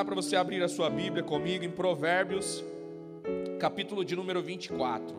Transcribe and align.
convidar 0.00 0.04
para 0.04 0.14
você 0.14 0.36
abrir 0.36 0.62
a 0.62 0.68
sua 0.68 0.88
Bíblia 0.88 1.22
comigo 1.22 1.64
em 1.64 1.70
Provérbios, 1.70 2.64
capítulo 3.58 4.04
de 4.04 4.16
número 4.16 4.40
24. 4.42 5.16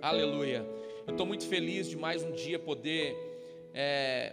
Aleluia. 0.00 0.66
Eu 1.06 1.12
estou 1.12 1.24
muito 1.24 1.46
feliz 1.46 1.88
de 1.88 1.96
mais 1.96 2.22
um 2.24 2.32
dia 2.32 2.58
poder 2.58 3.16
é, 3.72 4.32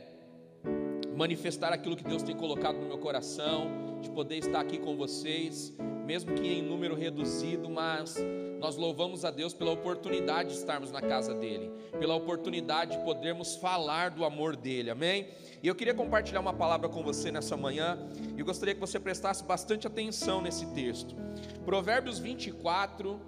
manifestar 1.16 1.72
aquilo 1.72 1.96
que 1.96 2.04
Deus 2.04 2.24
tem 2.24 2.36
colocado 2.36 2.78
no 2.78 2.88
meu 2.88 2.98
coração, 2.98 3.70
de 4.02 4.10
poder 4.10 4.38
estar 4.38 4.60
aqui 4.60 4.78
com 4.78 4.96
vocês, 4.96 5.74
mesmo 6.06 6.34
que 6.34 6.48
em 6.48 6.62
número 6.62 6.96
reduzido, 6.96 7.70
mas 7.70 8.18
nós 8.60 8.76
louvamos 8.76 9.24
a 9.24 9.32
Deus 9.32 9.54
pela 9.54 9.72
oportunidade 9.72 10.50
de 10.50 10.56
estarmos 10.56 10.92
na 10.92 11.02
casa 11.02 11.34
dele, 11.34 11.72
pela 12.00 12.16
oportunidade 12.16 12.98
de 12.98 13.04
podermos 13.04 13.56
falar 13.56 14.10
do 14.10 14.26
amor 14.26 14.56
dele, 14.56 14.90
amém? 14.90 15.30
E 15.62 15.68
eu 15.68 15.76
queria 15.76 15.94
compartilhar 15.94 16.40
uma 16.40 16.54
palavra 16.54 16.90
com 16.90 17.04
você 17.04 17.32
nessa 17.32 17.56
manhã, 17.56 17.98
e 18.38 18.44
gostaria 18.44 18.74
que 18.74 18.82
você 18.82 19.00
prestasse 19.00 19.44
bastante 19.44 19.88
atenção 19.88 20.42
nesse 20.42 20.66
texto. 20.68 21.16
Provérbios 21.64 22.20
24, 22.20 23.20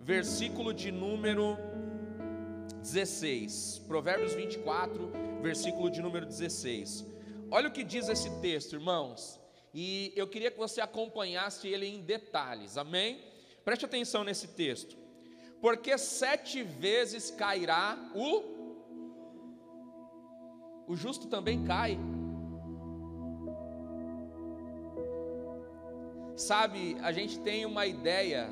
versículo 0.00 0.74
de 0.74 0.90
número 0.90 1.56
16. 2.82 3.82
Provérbios 3.86 4.34
24, 4.34 5.10
versículo 5.42 5.90
de 5.90 6.02
número 6.02 6.26
16. 6.26 7.06
Olha 7.50 7.68
o 7.68 7.72
que 7.72 7.84
diz 7.84 8.08
esse 8.08 8.30
texto, 8.40 8.74
irmãos. 8.74 9.37
E 9.80 10.12
eu 10.16 10.26
queria 10.26 10.50
que 10.50 10.58
você 10.58 10.80
acompanhasse 10.80 11.68
ele 11.68 11.86
em 11.86 12.00
detalhes, 12.02 12.76
amém? 12.76 13.22
Preste 13.64 13.84
atenção 13.84 14.24
nesse 14.24 14.48
texto. 14.48 14.96
Porque 15.60 15.96
sete 15.96 16.64
vezes 16.64 17.30
cairá 17.30 17.96
o 18.12 18.58
o 20.88 20.96
justo 20.96 21.28
também 21.28 21.62
cai. 21.64 21.96
Sabe, 26.34 26.96
a 27.00 27.12
gente 27.12 27.38
tem 27.38 27.64
uma 27.64 27.86
ideia 27.86 28.50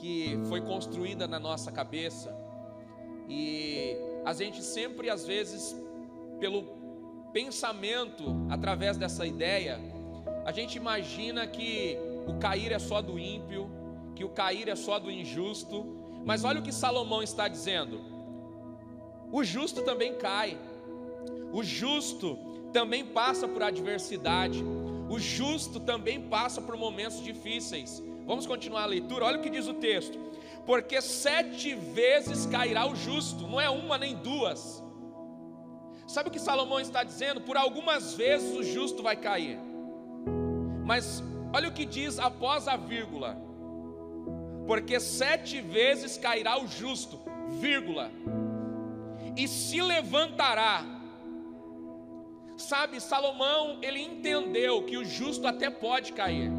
que 0.00 0.40
foi 0.48 0.60
construída 0.60 1.28
na 1.28 1.38
nossa 1.38 1.70
cabeça 1.70 2.36
e 3.28 3.96
a 4.24 4.32
gente 4.32 4.60
sempre, 4.64 5.08
às 5.08 5.24
vezes, 5.24 5.76
pelo 6.40 6.64
pensamento, 7.32 8.24
através 8.50 8.96
dessa 8.96 9.24
ideia, 9.24 9.97
a 10.48 10.50
gente 10.50 10.78
imagina 10.78 11.46
que 11.46 11.98
o 12.26 12.38
cair 12.38 12.72
é 12.72 12.78
só 12.78 13.02
do 13.02 13.18
ímpio, 13.18 13.70
que 14.16 14.24
o 14.24 14.30
cair 14.30 14.66
é 14.66 14.74
só 14.74 14.98
do 14.98 15.10
injusto, 15.10 15.84
mas 16.24 16.42
olha 16.42 16.60
o 16.60 16.62
que 16.62 16.72
Salomão 16.72 17.22
está 17.22 17.48
dizendo: 17.48 18.00
o 19.30 19.44
justo 19.44 19.82
também 19.82 20.14
cai. 20.14 20.56
O 21.52 21.62
justo 21.62 22.38
também 22.72 23.04
passa 23.04 23.46
por 23.46 23.62
adversidade. 23.62 24.64
O 25.10 25.18
justo 25.18 25.80
também 25.80 26.18
passa 26.18 26.62
por 26.62 26.78
momentos 26.78 27.22
difíceis. 27.22 28.02
Vamos 28.24 28.46
continuar 28.46 28.84
a 28.84 28.86
leitura. 28.86 29.26
Olha 29.26 29.38
o 29.38 29.42
que 29.42 29.50
diz 29.50 29.68
o 29.68 29.74
texto. 29.74 30.18
Porque 30.64 31.02
sete 31.02 31.74
vezes 31.74 32.46
cairá 32.46 32.86
o 32.86 32.96
justo, 32.96 33.46
não 33.46 33.60
é 33.60 33.68
uma 33.68 33.98
nem 33.98 34.16
duas. 34.16 34.82
Sabe 36.06 36.30
o 36.30 36.32
que 36.32 36.40
Salomão 36.40 36.80
está 36.80 37.04
dizendo? 37.04 37.42
Por 37.42 37.58
algumas 37.58 38.14
vezes 38.14 38.56
o 38.56 38.62
justo 38.62 39.02
vai 39.02 39.14
cair. 39.14 39.68
Mas 40.88 41.22
olha 41.52 41.68
o 41.68 41.72
que 41.72 41.84
diz 41.84 42.18
após 42.18 42.66
a 42.66 42.76
vírgula. 42.76 43.36
Porque 44.66 44.98
sete 44.98 45.60
vezes 45.60 46.16
cairá 46.16 46.58
o 46.62 46.66
justo, 46.66 47.18
vírgula, 47.60 48.10
e 49.36 49.46
se 49.46 49.80
levantará 49.80 50.98
Sabe, 52.58 53.00
Salomão, 53.00 53.78
ele 53.80 54.00
entendeu 54.00 54.82
que 54.82 54.96
o 54.96 55.04
justo 55.04 55.46
até 55.46 55.70
pode 55.70 56.12
cair. 56.12 56.50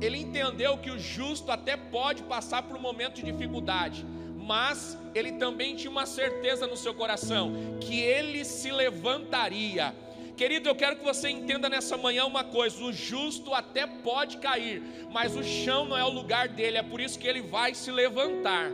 Ele 0.00 0.18
entendeu 0.18 0.76
que 0.78 0.90
o 0.90 0.98
justo 0.98 1.52
até 1.52 1.76
pode 1.76 2.24
passar 2.24 2.64
por 2.64 2.76
um 2.76 2.80
momento 2.80 3.14
de 3.14 3.22
dificuldade, 3.22 4.04
mas 4.36 4.98
ele 5.14 5.30
também 5.32 5.76
tinha 5.76 5.92
uma 5.92 6.06
certeza 6.06 6.66
no 6.66 6.76
seu 6.76 6.92
coração 6.92 7.52
que 7.80 8.00
ele 8.00 8.44
se 8.44 8.72
levantaria. 8.72 9.94
Querido, 10.36 10.68
eu 10.68 10.74
quero 10.74 10.96
que 10.96 11.04
você 11.04 11.28
entenda 11.28 11.68
nessa 11.68 11.96
manhã 11.96 12.24
uma 12.24 12.42
coisa: 12.42 12.82
o 12.82 12.92
justo 12.92 13.54
até 13.54 13.86
pode 13.86 14.38
cair, 14.38 14.82
mas 15.10 15.36
o 15.36 15.44
chão 15.44 15.86
não 15.86 15.96
é 15.96 16.04
o 16.04 16.10
lugar 16.10 16.48
dele, 16.48 16.78
é 16.78 16.82
por 16.82 17.00
isso 17.00 17.18
que 17.18 17.26
ele 17.26 17.42
vai 17.42 17.74
se 17.74 17.90
levantar. 17.90 18.70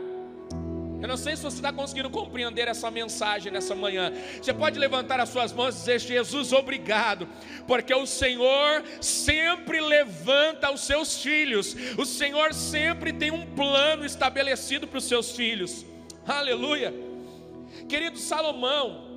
Eu 1.01 1.07
não 1.07 1.17
sei 1.17 1.35
se 1.35 1.41
você 1.41 1.55
está 1.55 1.73
conseguindo 1.73 2.11
compreender 2.11 2.67
essa 2.67 2.91
mensagem 2.91 3.51
nessa 3.51 3.73
manhã. 3.73 4.13
Você 4.39 4.53
pode 4.53 4.77
levantar 4.77 5.19
as 5.19 5.29
suas 5.29 5.51
mãos 5.51 5.75
e 5.75 5.79
dizer: 5.79 5.99
Jesus, 5.99 6.53
obrigado, 6.53 7.27
porque 7.67 7.93
o 7.93 8.05
Senhor 8.05 8.83
sempre 8.99 9.79
levanta 9.81 10.71
os 10.71 10.81
seus 10.81 11.21
filhos, 11.21 11.75
o 11.97 12.05
Senhor 12.05 12.53
sempre 12.53 13.13
tem 13.13 13.31
um 13.31 13.45
plano 13.55 14.05
estabelecido 14.05 14.87
para 14.87 14.99
os 14.99 15.05
seus 15.05 15.35
filhos. 15.35 15.85
Aleluia. 16.27 16.93
Querido 17.89 18.19
Salomão, 18.19 19.10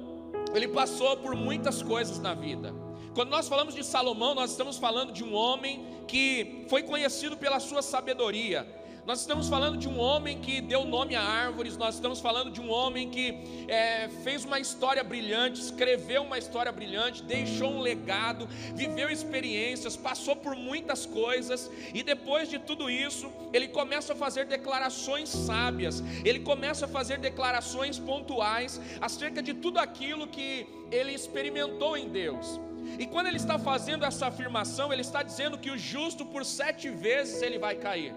ele 0.55 0.69
passou 0.69 1.17
por 1.17 1.35
muitas 1.35 1.83
coisas 1.83 2.19
na 2.19 2.35
vida. 2.35 2.75
Quando 3.15 3.31
nós 3.31 3.49
falamos 3.49 3.75
de 3.75 3.85
Salomão, 3.85 4.35
nós 4.35 4.51
estamos 4.51 4.77
falando 4.77 5.13
de 5.13 5.23
um 5.23 5.35
homem 5.35 5.85
que 6.07 6.65
foi 6.69 6.83
conhecido 6.83 7.37
pela 7.37 7.61
sua 7.61 7.83
sabedoria 7.83 8.67
nós 9.07 9.21
estamos 9.21 9.49
falando 9.49 9.77
de 9.77 9.87
um 9.87 9.99
homem 9.99 10.41
que 10.41 10.63
deu 10.63 10.85
nome 10.85 11.15
a 11.15 11.23
árvores, 11.23 11.77
nós 11.77 11.97
estamos 11.97 12.21
falando 12.21 12.51
de 12.51 12.59
um 12.59 12.71
homem 12.71 13.11
que 13.11 13.67
é, 13.69 14.09
fez 14.23 14.47
uma 14.47 14.59
história 14.59 15.05
brilhante, 15.05 15.61
escreveu 15.61 16.23
uma 16.23 16.39
história 16.39 16.73
brilhante, 16.73 17.23
deixou 17.23 17.71
um 17.71 17.81
legado, 17.81 18.49
viveu 18.75 19.11
experiências, 19.11 19.95
passou 19.95 20.35
por 20.35 20.57
muitas 20.57 21.05
coisas, 21.05 21.71
e 21.93 22.03
depois 22.03 22.49
de 22.49 22.59
tudo 22.59 22.89
isso, 22.89 23.31
ele 23.53 23.69
começa 23.69 24.15
a 24.15 24.17
fazer 24.17 24.47
declarações 24.47 25.29
sábias, 25.29 26.03
ele 26.25 26.41
começa 26.41 26.87
a 26.87 26.89
fazer 26.89 27.19
declarações 27.19 27.99
pontuais 27.99 28.81
acerca 29.03 29.43
de 29.43 29.53
tudo 29.53 29.79
aquilo 29.79 30.27
que 30.27 30.67
ele 30.91 31.13
experimentou 31.13 31.95
em 31.95 32.09
Deus. 32.09 32.59
E 32.99 33.07
quando 33.07 33.27
ele 33.27 33.37
está 33.37 33.59
fazendo 33.59 34.05
essa 34.05 34.29
afirmação, 34.29 34.93
ele 34.93 35.03
está 35.03 35.23
dizendo 35.23 35.59
que 35.59 35.71
o 35.71 35.79
justo 35.79 36.25
por 36.25 36.45
sete 36.45 36.89
vezes 36.89 37.43
ele 37.43 37.59
vai 37.59 37.75
cair 37.75 38.15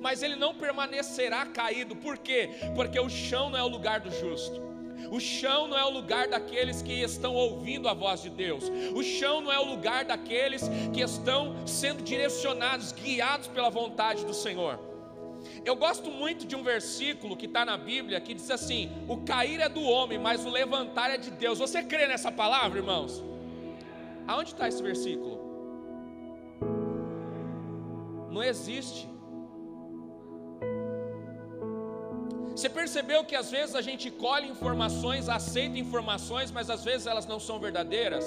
mas 0.00 0.22
ele 0.22 0.36
não 0.36 0.54
permanecerá 0.54 1.46
caído, 1.46 1.96
por 1.96 2.18
quê? 2.18 2.50
Porque 2.74 2.98
o 2.98 3.08
chão 3.08 3.50
não 3.50 3.58
é 3.58 3.62
o 3.62 3.68
lugar 3.68 4.00
do 4.00 4.10
justo. 4.10 4.72
O 5.10 5.20
chão 5.20 5.66
não 5.66 5.76
é 5.76 5.84
o 5.84 5.90
lugar 5.90 6.28
daqueles 6.28 6.80
que 6.80 7.02
estão 7.02 7.34
ouvindo 7.34 7.88
a 7.88 7.94
voz 7.94 8.22
de 8.22 8.30
Deus. 8.30 8.70
O 8.94 9.02
chão 9.02 9.40
não 9.40 9.52
é 9.52 9.58
o 9.58 9.64
lugar 9.64 10.04
daqueles 10.04 10.62
que 10.92 11.00
estão 11.00 11.66
sendo 11.66 12.02
direcionados, 12.02 12.92
guiados 12.92 13.48
pela 13.48 13.68
vontade 13.68 14.24
do 14.24 14.32
Senhor. 14.32 14.78
Eu 15.64 15.76
gosto 15.76 16.10
muito 16.10 16.46
de 16.46 16.54
um 16.54 16.62
versículo 16.62 17.36
que 17.36 17.46
está 17.46 17.64
na 17.64 17.76
Bíblia 17.76 18.20
que 18.20 18.32
diz 18.32 18.50
assim: 18.50 18.90
O 19.08 19.18
cair 19.18 19.60
é 19.60 19.68
do 19.68 19.82
homem, 19.82 20.18
mas 20.18 20.44
o 20.44 20.48
levantar 20.48 21.10
é 21.10 21.18
de 21.18 21.30
Deus. 21.30 21.58
Você 21.58 21.82
crê 21.82 22.06
nessa 22.06 22.30
palavra, 22.30 22.78
irmãos? 22.78 23.22
Aonde 24.26 24.52
está 24.52 24.68
esse 24.68 24.82
versículo? 24.82 25.40
Não 28.30 28.42
existe. 28.42 29.08
Você 32.54 32.68
percebeu 32.68 33.24
que 33.24 33.34
às 33.34 33.50
vezes 33.50 33.74
a 33.74 33.80
gente 33.80 34.10
colhe 34.10 34.46
informações, 34.46 35.28
aceita 35.28 35.78
informações, 35.78 36.50
mas 36.50 36.68
às 36.68 36.84
vezes 36.84 37.06
elas 37.06 37.26
não 37.26 37.40
são 37.40 37.58
verdadeiras? 37.58 38.24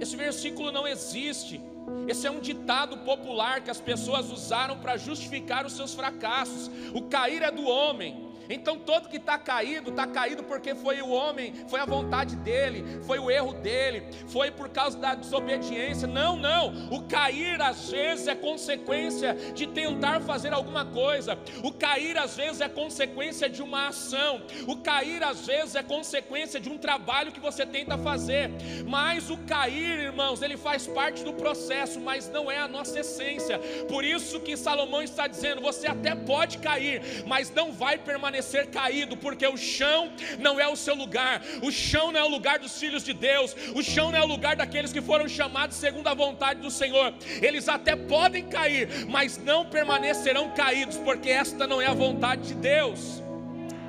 Esse 0.00 0.16
versículo 0.16 0.72
não 0.72 0.86
existe. 0.86 1.60
Esse 2.06 2.26
é 2.26 2.30
um 2.30 2.40
ditado 2.40 2.98
popular 2.98 3.60
que 3.60 3.70
as 3.70 3.80
pessoas 3.80 4.30
usaram 4.30 4.78
para 4.78 4.96
justificar 4.96 5.64
os 5.64 5.74
seus 5.74 5.94
fracassos. 5.94 6.70
O 6.92 7.02
cair 7.02 7.42
é 7.42 7.50
do 7.50 7.66
homem, 7.66 8.27
então 8.48 8.78
todo 8.78 9.08
que 9.08 9.18
está 9.18 9.36
caído, 9.36 9.90
está 9.90 10.06
caído 10.06 10.42
porque 10.42 10.74
foi 10.74 11.02
o 11.02 11.10
homem, 11.10 11.52
foi 11.68 11.80
a 11.80 11.84
vontade 11.84 12.34
dele, 12.36 12.84
foi 13.02 13.18
o 13.18 13.30
erro 13.30 13.52
dele, 13.52 14.04
foi 14.28 14.50
por 14.50 14.68
causa 14.70 14.96
da 14.98 15.14
desobediência. 15.14 16.08
Não, 16.08 16.36
não. 16.36 16.88
O 16.90 17.02
cair 17.02 17.60
às 17.60 17.90
vezes 17.90 18.26
é 18.26 18.34
consequência 18.34 19.34
de 19.54 19.66
tentar 19.66 20.20
fazer 20.22 20.52
alguma 20.52 20.84
coisa. 20.86 21.38
O 21.62 21.72
cair 21.72 22.16
às 22.16 22.36
vezes 22.36 22.60
é 22.60 22.68
consequência 22.68 23.48
de 23.50 23.62
uma 23.62 23.88
ação. 23.88 24.42
O 24.66 24.76
cair 24.76 25.22
às 25.22 25.46
vezes 25.46 25.74
é 25.74 25.82
consequência 25.82 26.58
de 26.58 26.70
um 26.70 26.78
trabalho 26.78 27.32
que 27.32 27.40
você 27.40 27.66
tenta 27.66 27.98
fazer. 27.98 28.50
Mas 28.86 29.28
o 29.28 29.36
cair, 29.38 29.98
irmãos, 29.98 30.40
ele 30.40 30.56
faz 30.56 30.86
parte 30.86 31.22
do 31.22 31.34
processo, 31.34 32.00
mas 32.00 32.30
não 32.30 32.50
é 32.50 32.58
a 32.58 32.68
nossa 32.68 33.00
essência. 33.00 33.58
Por 33.88 34.04
isso 34.04 34.40
que 34.40 34.56
Salomão 34.56 35.02
está 35.02 35.26
dizendo: 35.26 35.60
você 35.60 35.86
até 35.86 36.14
pode 36.14 36.58
cair, 36.58 37.24
mas 37.26 37.50
não 37.50 37.72
vai 37.72 37.98
permanecer 37.98 38.37
permanecer 38.38 38.66
caído, 38.68 39.16
porque 39.16 39.46
o 39.46 39.56
chão 39.56 40.10
não 40.38 40.60
é 40.60 40.66
o 40.68 40.76
seu 40.76 40.94
lugar, 40.94 41.42
o 41.62 41.70
chão 41.70 42.12
não 42.12 42.20
é 42.20 42.24
o 42.24 42.28
lugar 42.28 42.58
dos 42.58 42.78
filhos 42.78 43.02
de 43.02 43.12
Deus, 43.12 43.54
o 43.74 43.82
chão 43.82 44.10
não 44.12 44.18
é 44.18 44.22
o 44.22 44.26
lugar 44.26 44.56
daqueles 44.56 44.92
que 44.92 45.00
foram 45.00 45.28
chamados 45.28 45.76
segundo 45.76 46.06
a 46.06 46.14
vontade 46.14 46.60
do 46.60 46.70
Senhor. 46.70 47.12
Eles 47.42 47.68
até 47.68 47.96
podem 47.96 48.44
cair, 48.48 49.06
mas 49.08 49.36
não 49.38 49.66
permanecerão 49.66 50.50
caídos, 50.50 50.96
porque 50.98 51.30
esta 51.30 51.66
não 51.66 51.80
é 51.82 51.86
a 51.86 51.94
vontade 51.94 52.42
de 52.48 52.54
Deus. 52.54 53.22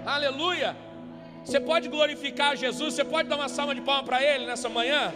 Aleluia! 0.06 0.76
Você 1.44 1.60
pode 1.60 1.88
glorificar 1.88 2.56
Jesus, 2.56 2.94
você 2.94 3.04
pode 3.04 3.30
dar 3.30 3.36
uma 3.36 3.50
salva 3.50 3.74
de 3.74 3.82
palmas 3.82 4.06
para 4.06 4.24
Ele 4.24 4.46
nessa 4.46 4.70
manhã? 4.70 5.14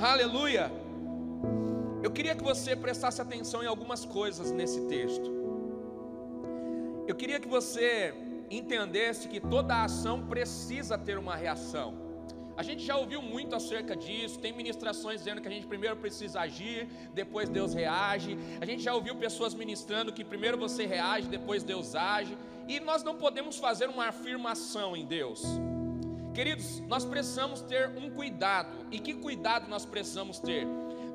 Aleluia. 0.00 0.83
Eu 2.04 2.10
queria 2.10 2.34
que 2.34 2.44
você 2.44 2.76
prestasse 2.76 3.18
atenção 3.22 3.62
em 3.62 3.66
algumas 3.66 4.04
coisas 4.04 4.50
nesse 4.50 4.78
texto. 4.82 5.28
Eu 7.08 7.14
queria 7.14 7.40
que 7.40 7.48
você 7.48 8.12
entendesse 8.50 9.26
que 9.26 9.40
toda 9.40 9.82
ação 9.82 10.26
precisa 10.26 10.98
ter 10.98 11.16
uma 11.16 11.34
reação. 11.34 11.94
A 12.58 12.62
gente 12.62 12.84
já 12.84 12.94
ouviu 12.98 13.22
muito 13.22 13.56
acerca 13.56 13.96
disso, 13.96 14.38
tem 14.38 14.52
ministrações 14.52 15.20
dizendo 15.20 15.40
que 15.40 15.48
a 15.48 15.50
gente 15.50 15.66
primeiro 15.66 15.96
precisa 15.96 16.40
agir, 16.40 16.86
depois 17.14 17.48
Deus 17.48 17.72
reage. 17.72 18.36
A 18.60 18.66
gente 18.66 18.82
já 18.82 18.94
ouviu 18.94 19.16
pessoas 19.16 19.54
ministrando 19.54 20.12
que 20.12 20.22
primeiro 20.22 20.58
você 20.58 20.84
reage, 20.84 21.26
depois 21.26 21.62
Deus 21.62 21.94
age. 21.94 22.36
E 22.68 22.80
nós 22.80 23.02
não 23.02 23.14
podemos 23.14 23.56
fazer 23.56 23.88
uma 23.88 24.08
afirmação 24.08 24.94
em 24.94 25.06
Deus. 25.06 25.42
Queridos, 26.34 26.80
nós 26.80 27.02
precisamos 27.02 27.62
ter 27.62 27.88
um 27.96 28.10
cuidado. 28.10 28.88
E 28.90 28.98
que 28.98 29.14
cuidado 29.14 29.70
nós 29.70 29.86
precisamos 29.86 30.38
ter? 30.38 30.66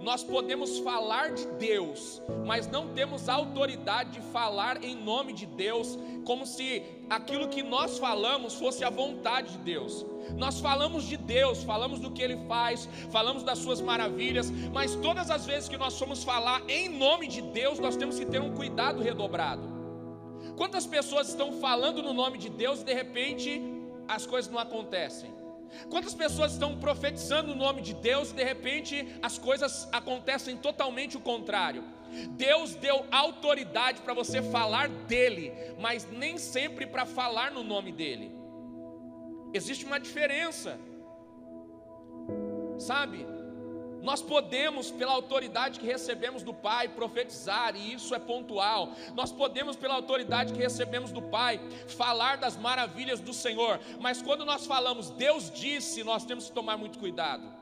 Nós 0.02 0.24
podemos 0.24 0.80
falar 0.80 1.32
de 1.32 1.46
Deus, 1.58 2.22
mas 2.46 2.68
não 2.68 2.94
temos 2.94 3.28
autoridade 3.28 4.12
de 4.12 4.22
falar 4.32 4.82
em 4.84 4.96
nome 4.96 5.34
de 5.34 5.46
Deus, 5.46 6.00
como 6.26 6.46
se 6.46 6.84
aquilo 7.10 7.50
que 7.50 7.62
nós 7.62 8.00
falamos 8.00 8.56
fosse 8.56 8.84
a 8.84 8.90
vontade 8.90 9.54
de 9.54 9.58
Deus. 9.58 10.06
Nós 10.38 10.60
falamos 10.60 11.04
de 11.04 11.18
Deus, 11.18 11.64
falamos 11.64 12.00
do 12.00 12.12
que 12.12 12.22
Ele 12.22 12.38
faz, 12.48 12.88
falamos 13.12 13.44
das 13.44 13.60
Suas 13.60 13.82
maravilhas, 13.82 14.50
mas 14.72 14.96
todas 14.96 15.30
as 15.30 15.46
vezes 15.46 15.68
que 15.68 15.78
nós 15.78 15.98
formos 15.98 16.24
falar 16.24 16.62
em 16.70 16.88
nome 16.88 17.28
de 17.28 17.42
Deus, 17.42 17.78
nós 17.78 17.98
temos 17.98 18.18
que 18.18 18.26
ter 18.26 18.42
um 18.42 18.56
cuidado 18.56 19.02
redobrado. 19.02 19.68
Quantas 20.56 20.86
pessoas 20.86 21.30
estão 21.30 21.54
falando 21.60 22.02
no 22.02 22.14
nome 22.14 22.38
de 22.38 22.50
Deus 22.50 22.82
e 22.82 22.86
de 22.86 22.94
repente 22.94 23.62
as 24.08 24.26
coisas 24.26 24.50
não 24.52 24.60
acontecem? 24.60 25.39
Quantas 25.90 26.14
pessoas 26.14 26.54
estão 26.54 26.78
profetizando 26.78 27.52
o 27.52 27.56
no 27.56 27.56
nome 27.56 27.82
de 27.82 27.94
Deus 27.94 28.32
e 28.32 28.36
de 28.36 28.44
repente 28.44 29.08
as 29.22 29.38
coisas 29.38 29.88
acontecem 29.92 30.58
totalmente 30.58 31.18
o 31.18 31.20
contrário? 31.20 31.84
Deus 32.32 32.76
deu 32.76 33.06
autoridade 33.12 34.02
para 34.02 34.14
você 34.14 34.42
falar 34.42 34.90
dele, 34.90 35.54
mas 35.80 36.10
nem 36.10 36.38
sempre 36.38 36.88
para 36.88 37.06
falar 37.06 37.52
no 37.52 37.64
nome 37.64 37.92
dele. 37.92 38.32
Existe 39.54 39.86
uma 39.86 40.00
diferença, 40.00 40.80
sabe? 42.78 43.26
Nós 44.02 44.22
podemos, 44.22 44.92
pela 44.92 45.14
autoridade 45.14 45.80
que 45.80 45.86
recebemos 45.86 46.44
do 46.44 46.54
Pai, 46.54 46.88
profetizar, 46.88 47.76
e 47.76 47.94
isso 47.94 48.16
é 48.16 48.20
pontual. 48.20 48.94
Nós 49.14 49.32
podemos, 49.32 49.76
pela 49.76 49.96
autoridade 49.96 50.54
que 50.54 50.60
recebemos 50.60 51.12
do 51.12 51.22
Pai, 51.22 51.60
falar 51.88 52.38
das 52.38 52.58
maravilhas 52.58 53.20
do 53.20 53.34
Senhor, 53.34 53.80
mas 54.00 54.22
quando 54.22 54.46
nós 54.46 54.66
falamos 54.66 55.10
Deus 55.10 55.52
disse, 55.52 56.04
nós 56.04 56.26
temos 56.26 56.46
que 56.46 56.52
tomar 56.52 56.78
muito 56.78 57.00
cuidado. 57.00 57.59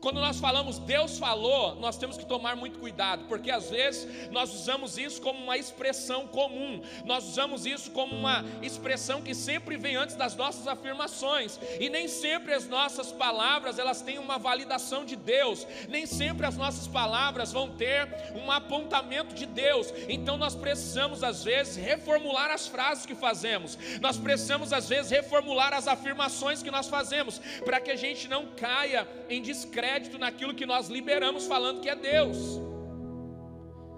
Quando 0.00 0.20
nós 0.20 0.40
falamos 0.40 0.78
Deus 0.78 1.18
falou, 1.18 1.76
nós 1.76 1.96
temos 1.96 2.16
que 2.16 2.26
tomar 2.26 2.56
muito 2.56 2.78
cuidado, 2.78 3.24
porque 3.28 3.50
às 3.50 3.70
vezes 3.70 4.30
nós 4.30 4.52
usamos 4.54 4.98
isso 4.98 5.20
como 5.20 5.38
uma 5.38 5.56
expressão 5.56 6.26
comum, 6.26 6.82
nós 7.04 7.24
usamos 7.24 7.66
isso 7.66 7.90
como 7.90 8.14
uma 8.14 8.44
expressão 8.62 9.22
que 9.22 9.34
sempre 9.34 9.76
vem 9.76 9.96
antes 9.96 10.16
das 10.16 10.34
nossas 10.34 10.66
afirmações, 10.66 11.58
e 11.78 11.88
nem 11.88 12.08
sempre 12.08 12.52
as 12.52 12.68
nossas 12.68 13.12
palavras 13.12 13.78
elas 13.78 14.02
têm 14.02 14.18
uma 14.18 14.38
validação 14.38 15.04
de 15.04 15.16
Deus, 15.16 15.66
nem 15.88 16.06
sempre 16.06 16.46
as 16.46 16.56
nossas 16.56 16.88
palavras 16.88 17.52
vão 17.52 17.70
ter 17.70 18.08
um 18.34 18.50
apontamento 18.50 19.34
de 19.34 19.46
Deus, 19.46 19.92
então 20.08 20.36
nós 20.36 20.54
precisamos 20.54 21.22
às 21.22 21.44
vezes 21.44 21.76
reformular 21.76 22.50
as 22.50 22.66
frases 22.66 23.06
que 23.06 23.14
fazemos, 23.14 23.78
nós 24.00 24.18
precisamos 24.18 24.72
às 24.72 24.88
vezes 24.88 25.10
reformular 25.10 25.72
as 25.72 25.86
afirmações 25.86 26.62
que 26.62 26.70
nós 26.70 26.88
fazemos, 26.88 27.40
para 27.64 27.80
que 27.80 27.90
a 27.90 27.96
gente 27.96 28.28
não 28.28 28.46
caia 28.46 29.08
em 29.28 29.40
descanso 29.40 29.71
crédito 29.72 30.18
naquilo 30.18 30.54
que 30.54 30.66
nós 30.66 30.88
liberamos 30.88 31.46
falando 31.46 31.80
que 31.80 31.88
é 31.88 31.96
Deus. 31.96 32.60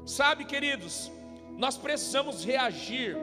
Sabe, 0.07 0.45
queridos, 0.45 1.11
nós 1.59 1.77
precisamos 1.77 2.45
reagir 2.45 3.17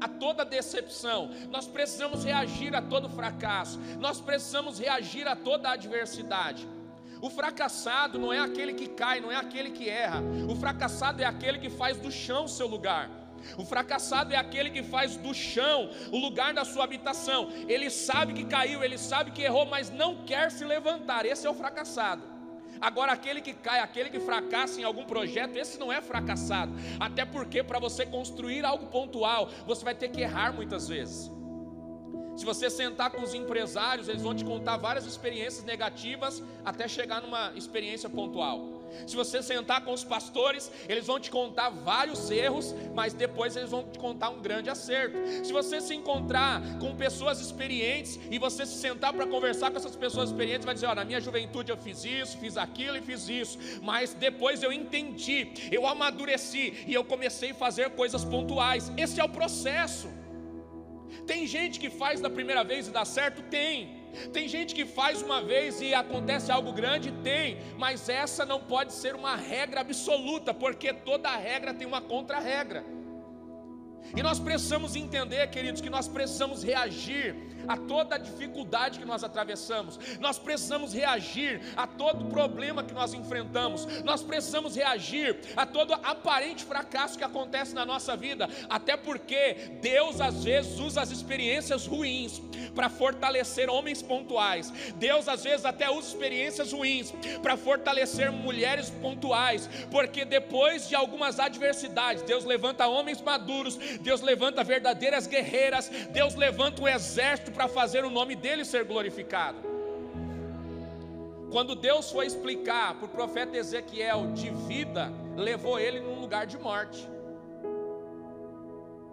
a 0.00 0.08
toda 0.08 0.44
decepção, 0.44 1.30
nós 1.50 1.66
precisamos 1.66 2.24
reagir 2.24 2.74
a 2.74 2.82
todo 2.82 3.08
fracasso, 3.08 3.78
nós 3.98 4.20
precisamos 4.20 4.78
reagir 4.78 5.26
a 5.26 5.34
toda 5.34 5.70
adversidade. 5.70 6.68
O 7.20 7.30
fracassado 7.30 8.18
não 8.18 8.32
é 8.32 8.38
aquele 8.38 8.74
que 8.74 8.86
cai, 8.86 9.18
não 9.20 9.32
é 9.32 9.36
aquele 9.36 9.70
que 9.70 9.88
erra. 9.88 10.20
O 10.48 10.54
fracassado 10.54 11.22
é 11.22 11.24
aquele 11.24 11.58
que 11.58 11.70
faz 11.70 11.96
do 11.96 12.10
chão 12.10 12.46
seu 12.46 12.66
lugar. 12.66 13.08
O 13.56 13.64
fracassado 13.64 14.32
é 14.32 14.36
aquele 14.36 14.70
que 14.70 14.82
faz 14.82 15.16
do 15.16 15.34
chão 15.34 15.90
o 16.10 16.18
lugar 16.18 16.52
da 16.54 16.64
sua 16.64 16.84
habitação. 16.84 17.50
Ele 17.68 17.90
sabe 17.90 18.32
que 18.32 18.44
caiu, 18.44 18.82
ele 18.82 18.98
sabe 18.98 19.30
que 19.30 19.42
errou, 19.42 19.66
mas 19.66 19.90
não 19.90 20.24
quer 20.24 20.50
se 20.50 20.64
levantar. 20.64 21.26
Esse 21.26 21.46
é 21.46 21.50
o 21.50 21.54
fracassado. 21.54 22.34
Agora, 22.80 23.12
aquele 23.12 23.40
que 23.40 23.54
cai, 23.54 23.80
aquele 23.80 24.10
que 24.10 24.20
fracassa 24.20 24.80
em 24.80 24.84
algum 24.84 25.04
projeto, 25.04 25.56
esse 25.56 25.78
não 25.78 25.92
é 25.92 26.00
fracassado. 26.00 26.72
Até 26.98 27.24
porque, 27.24 27.62
para 27.62 27.78
você 27.78 28.04
construir 28.04 28.64
algo 28.64 28.86
pontual, 28.86 29.48
você 29.66 29.84
vai 29.84 29.94
ter 29.94 30.08
que 30.08 30.20
errar 30.20 30.52
muitas 30.52 30.88
vezes. 30.88 31.33
Se 32.36 32.44
você 32.44 32.68
sentar 32.68 33.10
com 33.10 33.22
os 33.22 33.32
empresários, 33.32 34.08
eles 34.08 34.22
vão 34.22 34.34
te 34.34 34.44
contar 34.44 34.76
várias 34.76 35.06
experiências 35.06 35.64
negativas 35.64 36.42
até 36.64 36.88
chegar 36.88 37.22
numa 37.22 37.52
experiência 37.54 38.08
pontual. 38.08 38.82
Se 39.06 39.16
você 39.16 39.42
sentar 39.42 39.84
com 39.84 39.92
os 39.92 40.04
pastores, 40.04 40.70
eles 40.88 41.06
vão 41.06 41.18
te 41.18 41.30
contar 41.30 41.70
vários 41.70 42.30
erros, 42.30 42.74
mas 42.94 43.12
depois 43.12 43.56
eles 43.56 43.70
vão 43.70 43.82
te 43.84 43.98
contar 43.98 44.30
um 44.30 44.40
grande 44.40 44.70
acerto. 44.70 45.16
Se 45.44 45.52
você 45.52 45.80
se 45.80 45.94
encontrar 45.94 46.60
com 46.78 46.94
pessoas 46.94 47.40
experientes 47.40 48.18
e 48.30 48.38
você 48.38 48.64
se 48.64 48.78
sentar 48.78 49.12
para 49.12 49.26
conversar 49.26 49.70
com 49.70 49.76
essas 49.76 49.96
pessoas 49.96 50.30
experientes, 50.30 50.64
vai 50.64 50.74
dizer: 50.74 50.94
na 50.94 51.04
minha 51.04 51.20
juventude 51.20 51.70
eu 51.70 51.76
fiz 51.76 52.04
isso, 52.04 52.38
fiz 52.38 52.56
aquilo 52.56 52.96
e 52.96 53.02
fiz 53.02 53.28
isso, 53.28 53.58
mas 53.82 54.14
depois 54.14 54.62
eu 54.62 54.72
entendi, 54.72 55.52
eu 55.70 55.86
amadureci 55.86 56.84
e 56.86 56.94
eu 56.94 57.04
comecei 57.04 57.50
a 57.50 57.54
fazer 57.54 57.90
coisas 57.90 58.24
pontuais. 58.24 58.90
Esse 58.96 59.20
é 59.20 59.24
o 59.24 59.28
processo. 59.28 60.23
Tem 61.26 61.46
gente 61.46 61.80
que 61.80 61.90
faz 61.90 62.20
da 62.20 62.30
primeira 62.30 62.62
vez 62.62 62.88
e 62.88 62.90
dá 62.90 63.04
certo? 63.04 63.42
Tem. 63.42 64.04
Tem 64.32 64.46
gente 64.46 64.74
que 64.74 64.84
faz 64.84 65.22
uma 65.22 65.42
vez 65.42 65.80
e 65.80 65.92
acontece 65.92 66.52
algo 66.52 66.72
grande? 66.72 67.10
Tem, 67.22 67.58
mas 67.76 68.08
essa 68.08 68.46
não 68.46 68.60
pode 68.60 68.92
ser 68.92 69.14
uma 69.14 69.34
regra 69.34 69.80
absoluta, 69.80 70.54
porque 70.54 70.92
toda 70.92 71.34
regra 71.36 71.74
tem 71.74 71.86
uma 71.86 72.00
contra-regra. 72.00 72.84
E 74.16 74.22
nós 74.22 74.38
precisamos 74.38 74.96
entender, 74.96 75.46
queridos, 75.48 75.80
que 75.80 75.90
nós 75.90 76.08
precisamos 76.08 76.62
reagir 76.62 77.34
a 77.66 77.76
toda 77.76 78.18
dificuldade 78.18 78.98
que 78.98 79.04
nós 79.04 79.24
atravessamos, 79.24 79.98
nós 80.20 80.38
precisamos 80.38 80.92
reagir 80.92 81.60
a 81.76 81.86
todo 81.86 82.26
problema 82.26 82.84
que 82.84 82.92
nós 82.92 83.14
enfrentamos, 83.14 83.86
nós 84.02 84.22
precisamos 84.22 84.76
reagir 84.76 85.38
a 85.56 85.66
todo 85.66 85.94
aparente 85.94 86.64
fracasso 86.64 87.18
que 87.18 87.24
acontece 87.24 87.74
na 87.74 87.86
nossa 87.86 88.16
vida, 88.16 88.48
até 88.68 88.96
porque 88.96 89.78
Deus 89.80 90.20
às 90.20 90.44
vezes 90.44 90.78
usa 90.78 91.00
as 91.00 91.10
experiências 91.10 91.86
ruins 91.86 92.42
para 92.74 92.88
fortalecer 92.88 93.70
homens 93.70 94.02
pontuais, 94.02 94.72
Deus 94.96 95.28
às 95.28 95.42
vezes 95.42 95.64
até 95.64 95.90
usa 95.90 96.08
experiências 96.08 96.72
ruins 96.72 97.12
para 97.42 97.56
fortalecer 97.56 98.30
mulheres 98.30 98.90
pontuais, 98.90 99.68
porque 99.90 100.24
depois 100.24 100.88
de 100.88 100.94
algumas 100.94 101.40
adversidades, 101.40 102.22
Deus 102.22 102.44
levanta 102.44 102.86
homens 102.86 103.20
maduros 103.20 103.78
Deus 104.00 104.20
levanta 104.20 104.64
verdadeiras 104.64 105.26
guerreiras, 105.26 105.88
Deus 106.10 106.34
levanta 106.34 106.82
um 106.82 106.88
exército 106.88 107.50
para 107.52 107.68
fazer 107.68 108.04
o 108.04 108.10
nome 108.10 108.34
dele 108.34 108.64
ser 108.64 108.84
glorificado. 108.84 109.58
Quando 111.50 111.76
Deus 111.76 112.10
foi 112.10 112.26
explicar 112.26 112.94
para 112.94 113.06
o 113.06 113.08
profeta 113.08 113.56
Ezequiel 113.56 114.32
de 114.32 114.50
vida, 114.50 115.12
levou 115.36 115.78
ele 115.78 116.00
num 116.00 116.20
lugar 116.20 116.46
de 116.46 116.58
morte. 116.58 117.08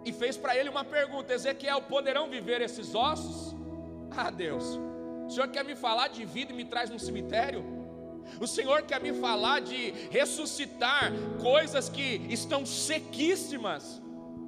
E 0.04 0.12
fez 0.12 0.36
para 0.36 0.56
ele 0.56 0.68
uma 0.68 0.84
pergunta: 0.84 1.32
Ezequiel, 1.32 1.82
poderão 1.82 2.28
viver 2.28 2.60
esses 2.60 2.94
ossos? 2.94 3.54
Ah, 4.14 4.28
Deus, 4.28 4.78
o 5.26 5.30
Senhor 5.30 5.48
quer 5.48 5.64
me 5.64 5.74
falar 5.74 6.08
de 6.08 6.22
vida 6.26 6.52
e 6.52 6.54
me 6.54 6.66
traz 6.66 6.90
num 6.90 6.98
cemitério? 6.98 7.64
O 8.38 8.46
Senhor 8.46 8.82
quer 8.82 9.00
me 9.00 9.14
falar 9.14 9.60
de 9.60 9.90
ressuscitar 10.10 11.10
coisas 11.40 11.88
que 11.88 12.26
estão 12.28 12.66
sequíssimas? 12.66 14.01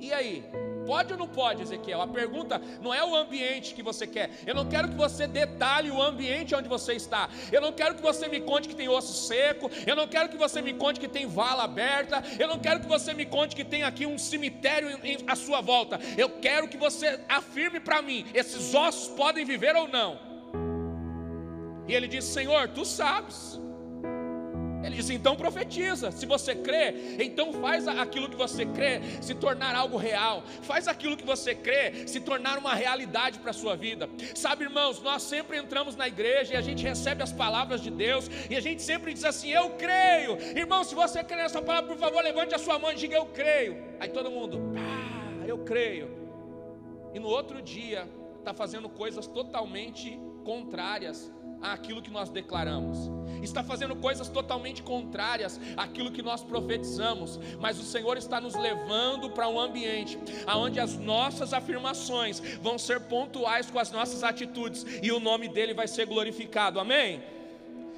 E 0.05 0.13
aí? 0.13 0.45
Pode 0.87 1.15
ou 1.15 1.19
não 1.19 1.27
pode, 1.27 1.63
Ezequiel? 1.63 2.03
A 2.03 2.07
pergunta 2.07 2.61
não 2.83 2.93
é 2.93 3.03
o 3.03 3.17
ambiente 3.17 3.75
que 3.75 3.83
você 3.83 4.07
quer. 4.07 4.31
Eu 4.47 4.55
não 4.55 4.67
quero 4.69 4.89
que 4.91 4.95
você 4.95 5.27
detalhe 5.27 5.91
o 5.91 6.03
ambiente 6.03 6.55
onde 6.55 6.69
você 6.69 6.93
está. 6.93 7.31
Eu 7.51 7.63
não 7.63 7.73
quero 7.73 7.95
que 7.95 8.03
você 8.03 8.29
me 8.29 8.39
conte 8.39 8.69
que 8.69 8.77
tem 8.77 8.87
osso 8.87 9.27
seco. 9.27 9.71
Eu 9.87 9.97
não 9.97 10.07
quero 10.07 10.29
que 10.29 10.37
você 10.37 10.61
me 10.61 10.75
conte 10.75 11.01
que 11.01 11.09
tem 11.09 11.27
vala 11.27 11.65
aberta. 11.65 12.23
Eu 12.39 12.47
não 12.47 12.59
quero 12.59 12.81
que 12.81 12.87
você 12.87 13.15
me 13.15 13.25
conte 13.25 13.57
que 13.57 13.65
tem 13.65 13.83
aqui 13.83 14.05
um 14.05 14.19
cemitério 14.19 14.89
à 15.27 15.35
sua 15.35 15.63
volta. 15.63 15.99
Eu 16.19 16.29
quero 16.29 16.69
que 16.69 16.77
você 16.77 17.19
afirme 17.31 17.81
para 17.81 18.03
mim: 18.03 18.27
esses 18.35 18.75
ossos 18.75 19.09
podem 19.17 19.47
viver 19.47 19.75
ou 19.75 19.89
não? 19.89 20.19
E 21.89 21.95
ele 21.95 22.07
disse: 22.07 22.31
Senhor, 22.31 22.69
tu 22.69 22.85
sabes. 22.85 23.59
Ele 24.85 24.97
diz: 24.97 25.11
então 25.11 25.35
profetiza. 25.35 26.11
Se 26.11 26.27
você 26.27 26.55
crê, 26.55 27.17
então 27.19 27.53
faz 27.55 27.89
aquilo 27.89 28.29
que 28.29 28.37
você 28.37 28.67
crê 28.67 29.01
se 29.21 29.35
tornar 29.35 29.75
algo 29.75 29.97
real. 29.97 30.43
Faz 30.63 30.87
aquilo 30.87 31.17
que 31.17 31.25
você 31.25 31.55
crê 31.55 32.07
se 32.07 32.21
tornar 32.21 32.59
uma 32.59 32.75
realidade 32.75 33.39
para 33.39 33.51
a 33.51 33.55
sua 33.55 33.75
vida. 33.77 34.09
Sabe, 34.35 34.65
irmãos, 34.65 35.01
nós 35.03 35.23
sempre 35.23 35.57
entramos 35.59 35.97
na 35.97 36.07
igreja 36.07 36.55
e 36.55 36.57
a 36.57 36.61
gente 36.61 36.83
recebe 36.83 37.23
as 37.23 37.33
palavras 37.33 37.81
de 37.81 37.91
Deus 37.91 38.31
e 38.51 38.57
a 38.57 38.61
gente 38.61 38.83
sempre 38.83 39.13
diz 39.13 39.25
assim: 39.25 39.51
Eu 39.51 39.71
creio. 39.71 40.37
Irmão, 40.57 40.85
se 40.85 40.95
você 40.95 41.25
crê 41.25 41.37
nessa 41.37 41.63
palavra, 41.63 41.89
por 41.89 41.99
favor, 41.99 42.23
levante 42.23 42.55
a 42.55 42.59
sua 42.59 42.79
mão 42.79 42.93
e 42.93 42.97
diga: 42.97 43.17
Eu 43.17 43.27
creio. 43.27 43.83
Aí 43.99 44.09
todo 44.09 44.31
mundo, 44.31 44.75
ah, 44.77 45.45
eu 45.47 45.59
creio. 45.59 46.11
E 47.15 47.19
no 47.19 47.29
outro 47.29 47.63
dia, 47.63 48.09
está 48.39 48.53
fazendo 48.53 48.89
coisas 48.89 49.27
totalmente 49.27 50.21
contrárias 50.45 51.33
àquilo 51.73 52.03
que 52.03 52.11
nós 52.11 52.29
declaramos, 52.29 53.11
está 53.43 53.63
fazendo 53.63 53.97
coisas 53.97 54.29
totalmente 54.29 54.83
contrárias 54.83 55.61
àquilo 55.77 56.13
que 56.13 56.23
nós 56.23 56.43
profetizamos, 56.43 57.39
mas 57.59 57.79
o 57.79 57.83
Senhor 57.83 58.17
está 58.17 58.41
nos 58.41 58.55
levando 58.55 59.31
para 59.31 59.49
um 59.49 59.59
ambiente 59.59 60.19
onde 60.55 60.79
as 60.79 60.97
nossas 60.99 61.53
afirmações 61.53 62.41
vão 62.61 62.79
ser 62.79 63.01
pontuais 63.01 63.71
com 63.71 63.79
as 63.79 63.91
nossas 63.91 64.23
atitudes 64.23 64.85
e 65.03 65.11
o 65.11 65.21
nome 65.21 65.49
dele 65.49 65.75
vai 65.75 65.89
ser 65.89 66.07
glorificado, 66.07 66.79
amém? 66.79 67.23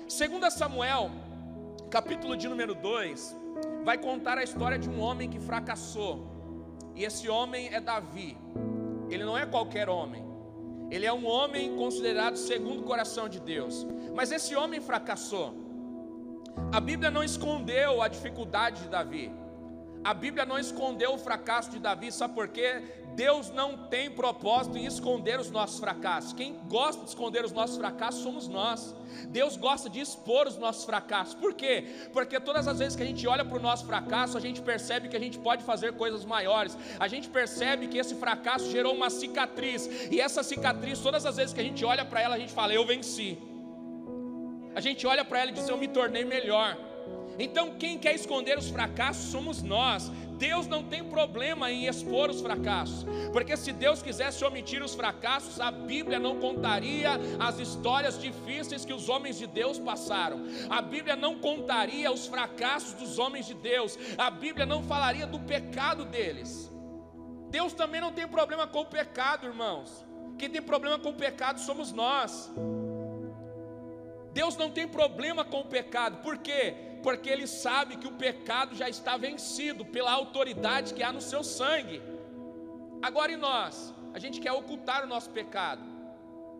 Segundo 0.09 0.49
Samuel, 0.51 1.11
capítulo 1.91 2.37
de 2.37 2.49
número 2.49 2.75
2, 2.75 3.37
vai 3.85 3.99
contar 3.99 4.39
a 4.39 4.45
história 4.45 4.79
de 4.79 4.89
um 4.89 5.01
homem 5.01 5.29
que 5.29 5.41
fracassou, 5.41 6.27
e 6.95 7.05
esse 7.05 7.29
homem 7.29 7.69
é 7.73 7.81
Davi, 7.81 8.37
ele 9.11 9.25
não 9.25 9.37
é 9.37 9.45
qualquer 9.45 9.89
homem, 9.89 10.25
ele 10.91 11.07
é 11.07 11.13
um 11.13 11.27
homem 11.27 11.77
considerado 11.77 12.37
segundo 12.37 12.81
o 12.81 12.85
coração 12.85 13.29
de 13.29 13.41
Deus. 13.41 13.87
Mas 14.15 14.31
esse 14.31 14.55
homem 14.55 14.81
fracassou. 14.81 15.55
A 16.73 16.81
Bíblia 16.81 17.11
não 17.11 17.23
escondeu 17.23 18.01
a 18.01 18.09
dificuldade 18.09 18.83
de 18.83 18.89
Davi. 18.89 19.33
A 20.05 20.15
Bíblia 20.15 20.47
não 20.47 20.59
escondeu 20.59 21.15
o 21.15 21.19
fracasso 21.19 21.71
de 21.71 21.79
Davi, 21.79 22.13
sabe 22.13 22.35
por 22.35 22.49
quê? 22.49 22.83
Deus 23.17 23.51
não 23.51 23.79
tem 23.89 24.11
propósito 24.11 24.77
em 24.77 24.85
esconder 24.85 25.41
os 25.41 25.51
nossos 25.51 25.81
fracassos. 25.81 26.35
Quem 26.35 26.55
gosta 26.69 27.03
de 27.03 27.09
esconder 27.09 27.47
os 27.47 27.51
nossos 27.51 27.79
fracassos 27.79 28.23
somos 28.23 28.47
nós. 28.47 28.95
Deus 29.29 29.57
gosta 29.57 29.89
de 29.89 30.01
expor 30.01 30.47
os 30.47 30.59
nossos 30.59 30.85
fracassos. 30.85 31.33
Por 31.35 31.55
quê? 31.55 32.09
Porque 32.13 32.39
todas 32.39 32.69
as 32.69 32.79
vezes 32.79 32.95
que 32.95 33.03
a 33.03 33.07
gente 33.07 33.27
olha 33.27 33.43
para 33.43 33.57
o 33.57 33.61
nosso 33.61 33.87
fracasso, 33.87 34.37
a 34.37 34.41
gente 34.41 34.61
percebe 34.61 35.09
que 35.09 35.17
a 35.17 35.21
gente 35.21 35.39
pode 35.39 35.65
fazer 35.65 35.95
coisas 35.95 36.27
maiores. 36.27 36.77
A 37.01 37.09
gente 37.09 37.31
percebe 37.31 37.89
que 37.89 37.97
esse 37.97 38.15
fracasso 38.17 38.71
gerou 38.71 38.95
uma 38.95 39.09
cicatriz. 39.09 39.89
E 40.11 40.21
essa 40.21 40.43
cicatriz, 40.43 41.01
todas 41.01 41.25
as 41.25 41.37
vezes 41.37 41.55
que 41.55 41.61
a 41.61 41.65
gente 41.65 41.83
olha 41.87 42.05
para 42.05 42.21
ela, 42.21 42.35
a 42.35 42.39
gente 42.39 42.53
fala: 42.53 42.75
Eu 42.75 42.85
venci. 42.85 43.39
A 44.75 44.81
gente 44.83 45.07
olha 45.07 45.25
para 45.25 45.39
ela 45.41 45.51
e 45.53 45.55
diz: 45.55 45.67
Eu 45.67 45.79
me 45.79 45.89
tornei 45.89 46.23
melhor. 46.23 46.77
Então, 47.39 47.75
quem 47.79 47.99
quer 47.99 48.15
esconder 48.15 48.59
os 48.59 48.69
fracassos 48.69 49.31
somos 49.31 49.63
nós. 49.63 50.11
Deus 50.39 50.67
não 50.67 50.83
tem 50.83 51.03
problema 51.05 51.71
em 51.71 51.87
expor 51.87 52.31
os 52.31 52.41
fracassos, 52.41 53.05
porque 53.33 53.57
se 53.57 53.73
Deus 53.73 54.03
quisesse 54.03 54.45
omitir 54.45 54.83
os 54.83 54.95
fracassos, 54.95 55.61
a 55.61 55.71
Bíblia 55.71 56.19
não 56.19 56.39
contaria 56.39 57.13
as 57.39 57.59
histórias 57.59 58.21
difíceis 58.21 58.85
que 58.85 58.93
os 58.93 59.09
homens 59.09 59.39
de 59.39 59.47
Deus 59.47 59.79
passaram, 59.79 60.45
a 60.69 60.83
Bíblia 60.83 61.17
não 61.17 61.39
contaria 61.39 62.13
os 62.13 62.27
fracassos 62.27 62.95
dos 62.95 63.19
homens 63.19 63.47
de 63.47 63.55
Deus, 63.55 63.99
a 64.19 64.31
Bíblia 64.31 64.67
não 64.67 64.83
falaria 64.83 65.27
do 65.27 65.41
pecado 65.41 66.05
deles. 66.05 66.71
Deus 67.51 67.73
também 67.73 68.01
não 68.01 68.13
tem 68.13 68.27
problema 68.27 68.67
com 68.67 68.81
o 68.81 68.87
pecado, 68.87 69.47
irmãos. 69.47 70.05
Quem 70.39 70.51
tem 70.51 70.61
problema 70.61 70.99
com 70.99 71.11
o 71.11 71.15
pecado 71.15 71.59
somos 71.61 71.93
nós. 71.93 72.53
Deus 74.37 74.55
não 74.55 74.71
tem 74.71 74.87
problema 74.87 75.43
com 75.47 75.61
o 75.61 75.65
pecado, 75.65 76.19
por 76.19 76.37
quê? 76.37 76.75
Porque 77.03 77.31
Ele 77.31 77.47
sabe 77.47 77.97
que 77.97 78.07
o 78.07 78.13
pecado 78.13 78.77
já 78.77 78.87
está 78.87 79.17
vencido 79.17 79.83
pela 79.83 80.13
autoridade 80.13 80.93
que 80.93 81.03
há 81.03 81.11
no 81.11 81.23
seu 81.23 81.43
sangue. 81.43 82.03
Agora 83.01 83.33
e 83.33 83.37
nós? 83.37 83.95
A 84.13 84.19
gente 84.19 84.39
quer 84.39 84.53
ocultar 84.53 85.05
o 85.05 85.07
nosso 85.07 85.31
pecado. 85.31 85.83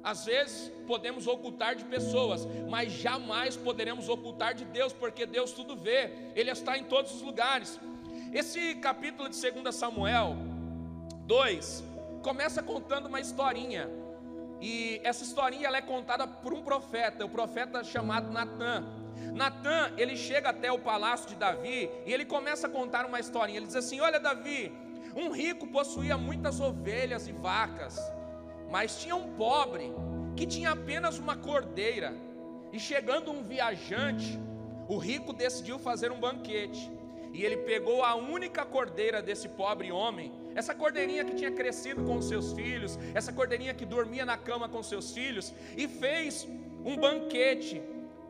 Às 0.03 0.25
vezes 0.25 0.73
podemos 0.87 1.27
ocultar 1.27 1.75
de 1.77 1.85
pessoas, 1.85 2.49
mas 2.67 2.93
jamais 2.93 3.59
poderemos 3.59 4.09
ocultar 4.09 4.55
de 4.55 4.65
Deus, 4.65 4.95
porque 4.95 5.27
Deus 5.27 5.53
tudo 5.53 5.77
vê, 5.77 6.13
Ele 6.35 6.51
está 6.51 6.79
em 6.79 6.85
todos 6.85 7.13
os 7.17 7.21
lugares. 7.21 7.79
Esse 8.33 8.77
capítulo 8.77 9.29
de 9.29 9.39
2 9.51 9.75
Samuel 9.75 10.35
2 11.27 11.85
começa 12.23 12.63
contando 12.63 13.05
uma 13.07 13.21
historinha 13.21 14.06
e 14.61 15.01
essa 15.05 15.23
historinha 15.23 15.67
ela 15.67 15.77
é 15.77 15.83
contada 15.83 16.27
por 16.27 16.53
um 16.53 16.63
profeta, 16.63 17.25
o 17.25 17.29
profeta 17.29 17.85
chamado 17.85 18.33
Natã. 18.33 18.85
Natã, 19.35 19.93
ele 19.97 20.17
chega 20.17 20.51
até 20.51 20.71
o 20.73 20.79
palácio 20.79 21.29
de 21.29 21.35
Davi 21.35 21.91
e 22.07 22.13
ele 22.13 22.25
começa 22.25 22.67
a 22.67 22.71
contar 22.71 23.05
uma 23.07 23.21
historinha. 23.21 23.59
Ele 23.59 23.67
diz 23.67 23.77
assim: 23.77 24.01
Olha, 24.01 24.19
Davi, 24.19 24.73
um 25.15 25.31
rico 25.31 25.67
possuía 25.67 26.17
muitas 26.17 26.61
ovelhas 26.61 27.29
e 27.29 27.33
vacas, 27.33 27.99
mas 28.71 29.01
tinha 29.01 29.17
um 29.17 29.35
pobre 29.35 29.93
que 30.35 30.47
tinha 30.47 30.71
apenas 30.71 31.19
uma 31.19 31.37
cordeira. 31.37 32.15
E 32.73 32.79
chegando 32.79 33.31
um 33.31 33.43
viajante, 33.43 34.39
o 34.89 34.99
rico 34.99 35.33
decidiu 35.33 35.79
fazer 35.79 36.11
um 36.13 36.21
banquete. 36.21 36.91
E 37.33 37.45
ele 37.45 37.59
pegou 37.59 38.03
a 38.03 38.15
única 38.15 38.65
cordeira 38.65 39.21
desse 39.23 39.49
pobre 39.49 39.93
homem 39.93 40.33
essa 40.61 40.75
cordeirinha 40.75 41.23
que 41.29 41.35
tinha 41.41 41.53
crescido 41.59 42.03
com 42.03 42.17
os 42.21 42.27
seus 42.33 42.47
filhos, 42.59 42.99
essa 43.15 43.33
cordeirinha 43.39 43.75
que 43.75 43.85
dormia 43.85 44.25
na 44.25 44.39
cama 44.49 44.67
com 44.75 44.83
seus 44.83 45.13
filhos, 45.17 45.53
e 45.77 45.87
fez 45.87 46.49
um 46.91 46.97
banquete 46.97 47.83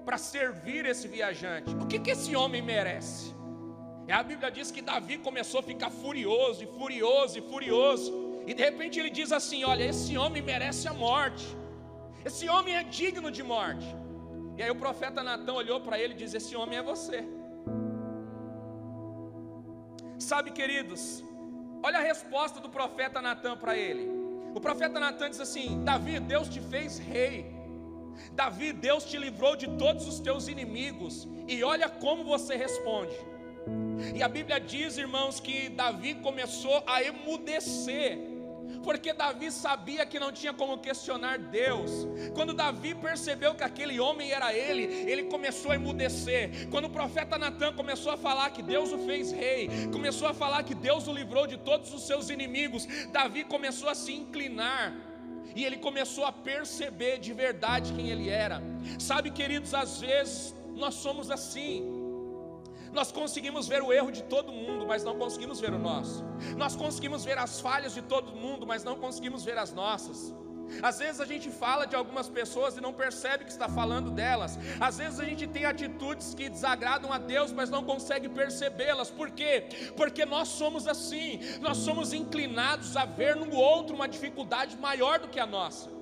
para 0.04 0.18
servir 0.18 0.84
esse 0.92 1.06
viajante. 1.06 1.70
O 1.82 1.86
que, 1.86 1.98
que 2.00 2.10
esse 2.10 2.34
homem 2.34 2.60
merece? 2.60 3.32
E 4.08 4.12
a 4.12 4.22
Bíblia 4.30 4.50
diz 4.50 4.70
que 4.72 4.82
Davi 4.82 5.18
começou 5.18 5.60
a 5.60 5.62
ficar 5.62 5.90
furioso, 5.90 6.64
e 6.64 6.66
furioso, 6.78 7.38
e 7.38 7.42
furioso, 7.42 8.10
e 8.44 8.54
de 8.54 8.62
repente 8.68 8.98
ele 9.00 9.10
diz 9.20 9.30
assim: 9.38 9.62
Olha, 9.72 9.84
esse 9.92 10.18
homem 10.18 10.42
merece 10.42 10.86
a 10.88 10.94
morte, 11.06 11.46
esse 12.24 12.48
homem 12.48 12.74
é 12.76 12.82
digno 13.00 13.30
de 13.30 13.44
morte. 13.54 13.86
E 14.56 14.62
aí 14.64 14.70
o 14.70 14.80
profeta 14.84 15.22
Natan 15.22 15.54
olhou 15.62 15.80
para 15.80 15.96
ele 16.02 16.14
e 16.14 16.16
disse: 16.16 16.36
Esse 16.36 16.56
homem 16.56 16.78
é 16.78 16.82
você. 16.82 17.20
Sabe, 20.18 20.50
queridos, 20.50 21.02
Olha 21.86 22.00
a 22.00 22.02
resposta 22.02 22.58
do 22.58 22.68
profeta 22.68 23.22
Natan 23.22 23.56
para 23.56 23.76
ele. 23.76 24.10
O 24.52 24.60
profeta 24.60 24.98
Natan 24.98 25.30
diz 25.30 25.40
assim: 25.40 25.84
Davi, 25.84 26.18
Deus 26.18 26.48
te 26.48 26.60
fez 26.60 26.98
rei. 26.98 27.46
Davi, 28.32 28.72
Deus 28.72 29.04
te 29.04 29.16
livrou 29.16 29.54
de 29.54 29.68
todos 29.78 30.04
os 30.08 30.18
teus 30.18 30.48
inimigos. 30.48 31.28
E 31.46 31.62
olha 31.62 31.88
como 31.88 32.24
você 32.24 32.56
responde. 32.56 33.14
E 34.16 34.20
a 34.20 34.26
Bíblia 34.26 34.58
diz, 34.58 34.98
irmãos, 34.98 35.38
que 35.38 35.68
Davi 35.68 36.16
começou 36.16 36.82
a 36.88 37.04
emudecer 37.04 38.18
porque 38.86 39.12
Davi 39.12 39.50
sabia 39.50 40.06
que 40.06 40.20
não 40.20 40.30
tinha 40.30 40.52
como 40.52 40.78
questionar 40.78 41.38
Deus. 41.38 41.90
Quando 42.36 42.54
Davi 42.54 42.94
percebeu 42.94 43.52
que 43.52 43.64
aquele 43.64 43.98
homem 43.98 44.30
era 44.30 44.54
ele, 44.54 44.84
ele 45.10 45.24
começou 45.24 45.72
a 45.72 45.74
emudecer. 45.74 46.68
Quando 46.70 46.84
o 46.84 46.90
profeta 46.90 47.36
Natan 47.36 47.72
começou 47.72 48.12
a 48.12 48.16
falar 48.16 48.50
que 48.50 48.62
Deus 48.62 48.92
o 48.92 48.98
fez 48.98 49.32
rei, 49.32 49.68
começou 49.92 50.28
a 50.28 50.32
falar 50.32 50.62
que 50.62 50.72
Deus 50.72 51.08
o 51.08 51.12
livrou 51.12 51.48
de 51.48 51.56
todos 51.56 51.92
os 51.92 52.06
seus 52.06 52.30
inimigos, 52.30 52.86
Davi 53.10 53.42
começou 53.42 53.88
a 53.88 53.94
se 53.96 54.12
inclinar. 54.12 54.94
E 55.56 55.64
ele 55.64 55.78
começou 55.78 56.24
a 56.24 56.30
perceber 56.30 57.18
de 57.18 57.32
verdade 57.32 57.92
quem 57.92 58.10
ele 58.10 58.28
era. 58.28 58.62
Sabe, 59.00 59.32
queridos, 59.32 59.74
às 59.74 60.00
vezes 60.00 60.54
nós 60.76 60.94
somos 60.94 61.28
assim. 61.28 61.95
Nós 62.96 63.12
conseguimos 63.12 63.68
ver 63.68 63.82
o 63.82 63.92
erro 63.92 64.10
de 64.10 64.22
todo 64.22 64.50
mundo, 64.50 64.86
mas 64.86 65.04
não 65.04 65.18
conseguimos 65.18 65.60
ver 65.60 65.72
o 65.74 65.78
nosso. 65.78 66.24
Nós 66.56 66.74
conseguimos 66.74 67.26
ver 67.26 67.36
as 67.36 67.60
falhas 67.60 67.92
de 67.92 68.00
todo 68.00 68.32
mundo, 68.32 68.66
mas 68.66 68.82
não 68.82 68.96
conseguimos 68.96 69.44
ver 69.44 69.58
as 69.58 69.70
nossas. 69.70 70.34
Às 70.82 70.98
vezes 70.98 71.20
a 71.20 71.26
gente 71.26 71.50
fala 71.50 71.86
de 71.86 71.94
algumas 71.94 72.30
pessoas 72.30 72.74
e 72.74 72.80
não 72.80 72.94
percebe 72.94 73.44
que 73.44 73.50
está 73.50 73.68
falando 73.68 74.10
delas. 74.10 74.58
Às 74.80 74.96
vezes 74.96 75.20
a 75.20 75.26
gente 75.26 75.46
tem 75.46 75.66
atitudes 75.66 76.32
que 76.32 76.48
desagradam 76.48 77.12
a 77.12 77.18
Deus, 77.18 77.52
mas 77.52 77.68
não 77.68 77.84
consegue 77.84 78.30
percebê-las. 78.30 79.10
Por 79.10 79.30
quê? 79.30 79.68
Porque 79.94 80.24
nós 80.24 80.48
somos 80.48 80.88
assim. 80.88 81.38
Nós 81.60 81.76
somos 81.76 82.14
inclinados 82.14 82.96
a 82.96 83.04
ver 83.04 83.36
no 83.36 83.54
outro 83.54 83.94
uma 83.94 84.08
dificuldade 84.08 84.74
maior 84.78 85.18
do 85.18 85.28
que 85.28 85.38
a 85.38 85.46
nossa. 85.46 85.95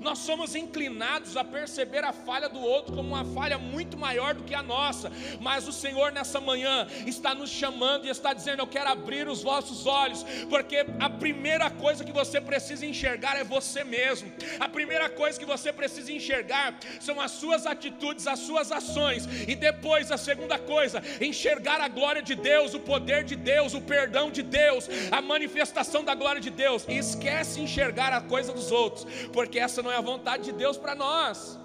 Nós 0.00 0.18
somos 0.18 0.54
inclinados 0.54 1.36
a 1.36 1.44
perceber 1.44 2.04
a 2.04 2.12
falha 2.12 2.48
do 2.48 2.60
outro 2.60 2.94
como 2.94 3.08
uma 3.08 3.24
falha 3.24 3.58
muito 3.58 3.96
maior 3.96 4.34
do 4.34 4.44
que 4.44 4.54
a 4.54 4.62
nossa, 4.62 5.10
mas 5.40 5.66
o 5.66 5.72
Senhor 5.72 6.12
nessa 6.12 6.40
manhã 6.40 6.86
está 7.06 7.34
nos 7.34 7.50
chamando 7.50 8.06
e 8.06 8.10
está 8.10 8.32
dizendo: 8.32 8.60
Eu 8.60 8.66
quero 8.66 8.88
abrir 8.88 9.28
os 9.28 9.42
vossos 9.42 9.86
olhos, 9.86 10.24
porque 10.48 10.84
a 10.98 11.10
primeira 11.10 11.70
coisa 11.70 12.04
que 12.04 12.12
você 12.12 12.40
precisa 12.40 12.84
enxergar 12.86 13.36
é 13.36 13.44
você 13.44 13.84
mesmo, 13.84 14.32
a 14.58 14.68
primeira 14.68 15.08
coisa 15.08 15.38
que 15.38 15.44
você 15.44 15.72
precisa 15.72 16.12
enxergar 16.12 16.78
são 17.00 17.20
as 17.20 17.32
suas 17.32 17.66
atitudes, 17.66 18.26
as 18.26 18.40
suas 18.40 18.70
ações, 18.72 19.26
e 19.46 19.54
depois 19.54 20.10
a 20.10 20.16
segunda 20.16 20.58
coisa, 20.58 21.02
enxergar 21.20 21.80
a 21.80 21.88
glória 21.88 22.22
de 22.22 22.34
Deus, 22.34 22.74
o 22.74 22.80
poder 22.80 23.24
de 23.24 23.36
Deus, 23.36 23.74
o 23.74 23.80
perdão 23.80 24.30
de 24.30 24.42
Deus, 24.42 24.88
a 25.10 25.20
manifestação 25.20 26.04
da 26.04 26.14
glória 26.14 26.40
de 26.40 26.50
Deus, 26.50 26.84
e 26.88 26.96
esquece 26.96 27.60
enxergar 27.60 28.12
a 28.12 28.20
coisa 28.20 28.52
dos 28.52 28.70
outros, 28.70 29.06
porque 29.32 29.58
essa 29.58 29.75
essa 29.76 29.82
não 29.82 29.92
é 29.92 29.96
a 29.96 30.00
vontade 30.00 30.44
de 30.44 30.52
Deus 30.52 30.78
para 30.78 30.94
nós. 30.94 31.58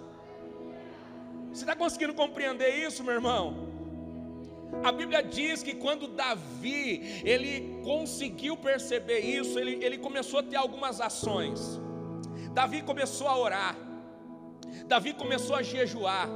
Você 1.49 1.61
está 1.61 1.73
conseguindo 1.73 2.13
compreender 2.13 2.69
isso, 2.85 3.05
meu 3.05 3.13
irmão? 3.13 3.69
A 4.83 4.91
Bíblia 4.91 5.23
diz 5.23 5.63
que 5.63 5.73
quando 5.73 6.09
Davi 6.09 7.21
ele 7.23 7.79
conseguiu 7.85 8.57
perceber 8.57 9.19
isso, 9.19 9.57
ele, 9.57 9.83
ele 9.85 9.97
começou 9.97 10.41
a 10.41 10.43
ter 10.43 10.57
algumas 10.57 10.99
ações. 10.99 11.79
Davi 12.53 12.81
começou 12.81 13.29
a 13.29 13.37
orar, 13.37 13.77
Davi 14.87 15.13
começou 15.13 15.55
a 15.55 15.61
jejuar, 15.61 16.27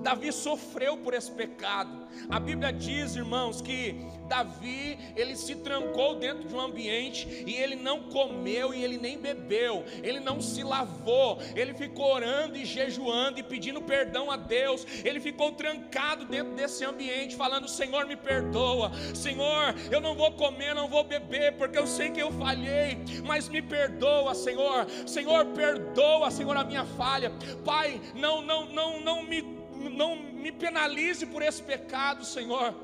Davi 0.00 0.32
sofreu 0.32 0.98
por 0.98 1.14
esse 1.14 1.32
pecado. 1.32 2.06
A 2.30 2.38
Bíblia 2.38 2.72
diz, 2.72 3.16
irmãos, 3.16 3.60
que 3.60 4.06
Davi, 4.28 4.98
ele 5.16 5.34
se 5.34 5.56
trancou 5.56 6.16
dentro 6.16 6.46
de 6.46 6.54
um 6.54 6.60
ambiente 6.60 7.44
e 7.46 7.54
ele 7.54 7.74
não 7.74 8.04
comeu 8.04 8.74
e 8.74 8.84
ele 8.84 8.98
nem 8.98 9.18
bebeu, 9.18 9.84
ele 10.02 10.20
não 10.20 10.40
se 10.40 10.62
lavou, 10.62 11.38
ele 11.56 11.74
ficou 11.74 12.12
orando 12.12 12.56
e 12.56 12.64
jejuando 12.64 13.40
e 13.40 13.42
pedindo 13.42 13.80
perdão 13.80 14.30
a 14.30 14.36
Deus. 14.36 14.86
Ele 15.04 15.18
ficou 15.18 15.52
trancado 15.52 16.26
dentro 16.26 16.54
desse 16.54 16.84
ambiente, 16.84 17.36
falando: 17.36 17.68
Senhor, 17.68 18.06
me 18.06 18.16
perdoa, 18.16 18.92
Senhor, 19.14 19.74
eu 19.90 20.00
não 20.00 20.14
vou 20.14 20.32
comer, 20.32 20.74
não 20.74 20.88
vou 20.88 21.04
beber, 21.04 21.54
porque 21.54 21.78
eu 21.78 21.86
sei 21.86 22.10
que 22.10 22.20
eu 22.20 22.30
falhei, 22.32 22.98
mas 23.24 23.48
me 23.48 23.62
perdoa, 23.62 24.34
Senhor, 24.34 24.86
Senhor, 25.06 25.46
perdoa, 25.46 26.30
Senhor, 26.30 26.56
a 26.56 26.64
minha 26.64 26.84
falha, 26.84 27.32
Pai, 27.64 28.00
não, 28.14 28.42
não, 28.42 28.66
não, 28.66 29.00
não 29.00 29.22
me 29.22 29.58
não 29.90 30.16
me 30.16 30.50
penalize 30.50 31.24
por 31.26 31.40
esse 31.40 31.62
pecado, 31.62 32.24
Senhor. 32.24 32.74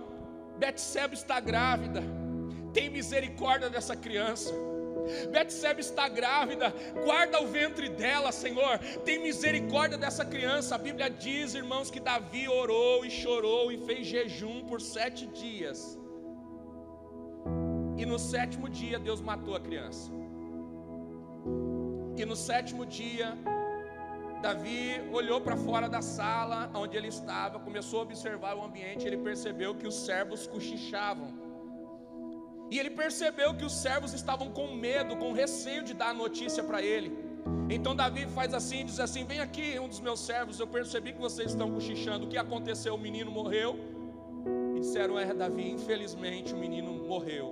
Betseba 0.59 1.15
está 1.15 1.41
grávida, 1.41 2.03
tem 2.73 2.89
misericórdia 2.91 3.69
dessa 3.71 3.97
criança. 3.97 4.53
Betseba 5.31 5.81
está 5.81 6.09
grávida, 6.09 6.73
guarda 7.05 7.43
o 7.43 7.47
ventre 7.47 7.89
dela, 7.89 8.33
Senhor. 8.33 8.79
Tem 9.05 9.19
misericórdia 9.19 9.99
dessa 9.99 10.25
criança. 10.25 10.75
A 10.75 10.79
Bíblia 10.79 11.11
diz, 11.11 11.55
irmãos, 11.55 11.91
que 11.91 12.01
Davi 12.01 12.49
orou 12.49 13.05
e 13.05 13.11
chorou 13.11 13.71
e 13.71 13.79
fez 13.79 14.07
jejum 14.07 14.65
por 14.65 14.81
sete 14.81 15.27
dias. 15.27 15.99
E 17.97 18.07
no 18.07 18.19
sétimo 18.19 18.69
dia 18.69 18.99
Deus 18.99 19.21
matou 19.21 19.55
a 19.55 19.61
criança. 19.61 20.11
E 22.17 22.25
no 22.25 22.37
sétimo 22.37 22.87
dia 22.87 23.37
Davi 24.45 25.03
olhou 25.11 25.41
para 25.41 25.57
fora 25.57 25.89
da 25.89 26.03
sala 26.03 26.71
onde 26.75 26.95
ele 26.99 27.09
estava, 27.09 27.59
começou 27.59 28.01
a 28.01 28.03
observar 28.03 28.55
o 28.55 28.63
ambiente, 28.63 29.07
ele 29.07 29.17
percebeu 29.17 29.75
que 29.75 29.87
os 29.87 29.95
servos 30.09 30.47
cochichavam. 30.47 31.29
E 32.71 32.79
ele 32.79 32.91
percebeu 32.91 33.55
que 33.55 33.65
os 33.65 33.73
servos 33.73 34.13
estavam 34.13 34.51
com 34.51 34.67
medo, 34.75 35.17
com 35.17 35.33
receio 35.33 35.83
de 35.83 35.95
dar 35.95 36.11
a 36.11 36.13
notícia 36.13 36.63
para 36.63 36.83
ele. 36.83 37.11
Então 37.71 37.97
Davi 37.97 38.27
faz 38.27 38.53
assim, 38.53 38.85
diz 38.85 39.01
assim: 39.01 39.25
"Vem 39.25 39.41
aqui, 39.41 39.79
um 39.79 39.89
dos 39.89 40.01
meus 40.01 40.21
servos, 40.21 40.61
eu 40.61 40.67
percebi 40.67 41.15
que 41.15 41.23
vocês 41.29 41.53
estão 41.53 41.71
cochichando. 41.73 42.27
O 42.27 42.29
que 42.29 42.37
aconteceu? 42.37 42.97
O 42.97 42.99
menino 42.99 43.31
morreu?" 43.31 43.79
E 44.77 44.81
disseram: 44.81 45.19
"É, 45.19 45.33
Davi, 45.33 45.71
infelizmente 45.71 46.53
o 46.53 46.59
menino 46.59 46.93
morreu." 46.93 47.49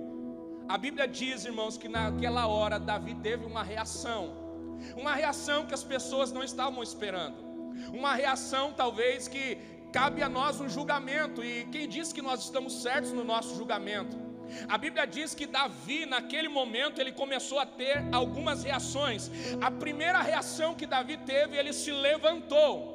A 0.69 0.77
Bíblia 0.77 1.07
diz, 1.07 1.43
irmãos, 1.43 1.75
que 1.75 1.89
naquela 1.89 2.45
hora 2.45 2.79
Davi 2.79 3.15
teve 3.15 3.45
uma 3.45 3.63
reação 3.63 4.42
uma 4.95 5.13
reação 5.13 5.65
que 5.65 5.73
as 5.73 5.83
pessoas 5.83 6.31
não 6.31 6.43
estavam 6.43 6.81
esperando, 6.81 7.37
uma 7.91 8.13
reação 8.13 8.73
talvez 8.73 9.27
que 9.27 9.57
cabe 9.91 10.23
a 10.23 10.29
nós 10.29 10.59
um 10.59 10.67
julgamento, 10.67 11.43
e 11.43 11.65
quem 11.65 11.87
diz 11.87 12.11
que 12.11 12.21
nós 12.21 12.43
estamos 12.43 12.81
certos 12.81 13.11
no 13.11 13.23
nosso 13.23 13.55
julgamento? 13.55 14.17
A 14.67 14.77
Bíblia 14.77 15.05
diz 15.05 15.33
que 15.33 15.45
Davi, 15.45 16.05
naquele 16.05 16.47
momento, 16.47 16.99
ele 16.99 17.11
começou 17.11 17.59
a 17.59 17.65
ter 17.65 18.03
algumas 18.11 18.63
reações. 18.63 19.31
A 19.61 19.71
primeira 19.71 20.21
reação 20.21 20.75
que 20.75 20.85
Davi 20.85 21.17
teve, 21.17 21.57
ele 21.57 21.73
se 21.73 21.91
levantou. 21.91 22.93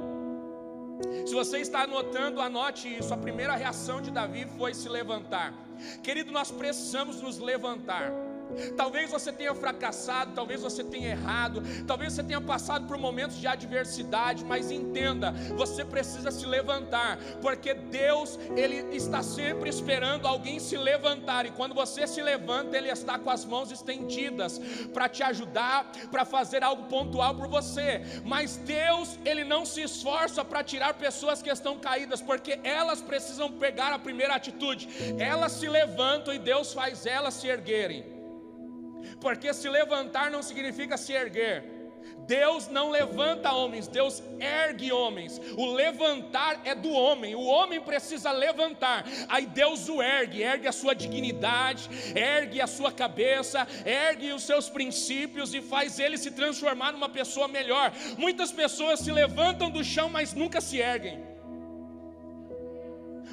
Se 1.26 1.32
você 1.34 1.58
está 1.58 1.82
anotando, 1.82 2.40
anote 2.40 2.88
isso. 2.98 3.12
A 3.14 3.16
primeira 3.16 3.54
reação 3.54 4.00
de 4.00 4.10
Davi 4.10 4.46
foi 4.56 4.74
se 4.74 4.88
levantar. 4.88 5.54
Querido, 6.02 6.32
nós 6.32 6.50
precisamos 6.50 7.20
nos 7.20 7.38
levantar. 7.38 8.12
Talvez 8.76 9.10
você 9.10 9.32
tenha 9.32 9.54
fracassado, 9.54 10.32
talvez 10.34 10.60
você 10.60 10.82
tenha 10.84 11.10
errado, 11.10 11.62
talvez 11.86 12.12
você 12.12 12.22
tenha 12.22 12.40
passado 12.40 12.86
por 12.86 12.96
momentos 12.98 13.36
de 13.36 13.46
adversidade, 13.46 14.44
mas 14.44 14.70
entenda, 14.70 15.32
você 15.56 15.84
precisa 15.84 16.30
se 16.30 16.46
levantar, 16.46 17.18
porque 17.40 17.74
Deus, 17.74 18.38
ele 18.56 18.96
está 18.96 19.22
sempre 19.22 19.70
esperando 19.70 20.26
alguém 20.26 20.58
se 20.58 20.76
levantar, 20.76 21.46
e 21.46 21.50
quando 21.50 21.74
você 21.74 22.06
se 22.06 22.22
levanta, 22.22 22.76
ele 22.76 22.88
está 22.88 23.18
com 23.18 23.30
as 23.30 23.44
mãos 23.44 23.70
estendidas 23.70 24.60
para 24.92 25.08
te 25.08 25.22
ajudar, 25.22 25.90
para 26.10 26.24
fazer 26.24 26.62
algo 26.62 26.84
pontual 26.84 27.34
por 27.34 27.48
você. 27.48 28.02
Mas 28.24 28.56
Deus, 28.56 29.18
ele 29.24 29.44
não 29.44 29.64
se 29.64 29.82
esforça 29.82 30.44
para 30.44 30.62
tirar 30.62 30.94
pessoas 30.94 31.42
que 31.42 31.50
estão 31.50 31.78
caídas, 31.78 32.20
porque 32.20 32.58
elas 32.62 33.00
precisam 33.00 33.50
pegar 33.52 33.92
a 33.92 33.98
primeira 33.98 34.34
atitude. 34.34 34.88
Elas 35.18 35.52
se 35.52 35.68
levantam 35.68 36.34
e 36.34 36.38
Deus 36.38 36.72
faz 36.72 37.06
elas 37.06 37.34
se 37.34 37.46
erguerem 37.46 38.17
porque 39.20 39.52
se 39.52 39.68
levantar 39.68 40.30
não 40.30 40.42
significa 40.42 40.96
se 40.96 41.12
erguer. 41.12 41.78
Deus 42.26 42.68
não 42.68 42.90
levanta 42.90 43.52
homens, 43.52 43.88
Deus 43.88 44.22
ergue 44.38 44.92
homens. 44.92 45.40
O 45.56 45.72
levantar 45.72 46.60
é 46.62 46.74
do 46.74 46.90
homem, 46.90 47.34
o 47.34 47.42
homem 47.42 47.80
precisa 47.80 48.30
levantar. 48.30 49.06
Aí 49.28 49.46
Deus 49.46 49.88
o 49.88 50.02
ergue, 50.02 50.42
ergue 50.42 50.68
a 50.68 50.72
sua 50.72 50.94
dignidade, 50.94 51.88
ergue 52.14 52.60
a 52.60 52.66
sua 52.66 52.92
cabeça, 52.92 53.66
ergue 53.86 54.32
os 54.32 54.42
seus 54.42 54.68
princípios 54.68 55.54
e 55.54 55.62
faz 55.62 55.98
ele 55.98 56.18
se 56.18 56.30
transformar 56.30 56.92
numa 56.92 57.08
pessoa 57.08 57.48
melhor. 57.48 57.92
Muitas 58.18 58.52
pessoas 58.52 59.00
se 59.00 59.10
levantam 59.10 59.70
do 59.70 59.82
chão, 59.82 60.10
mas 60.10 60.34
nunca 60.34 60.60
se 60.60 60.78
erguem. 60.78 61.37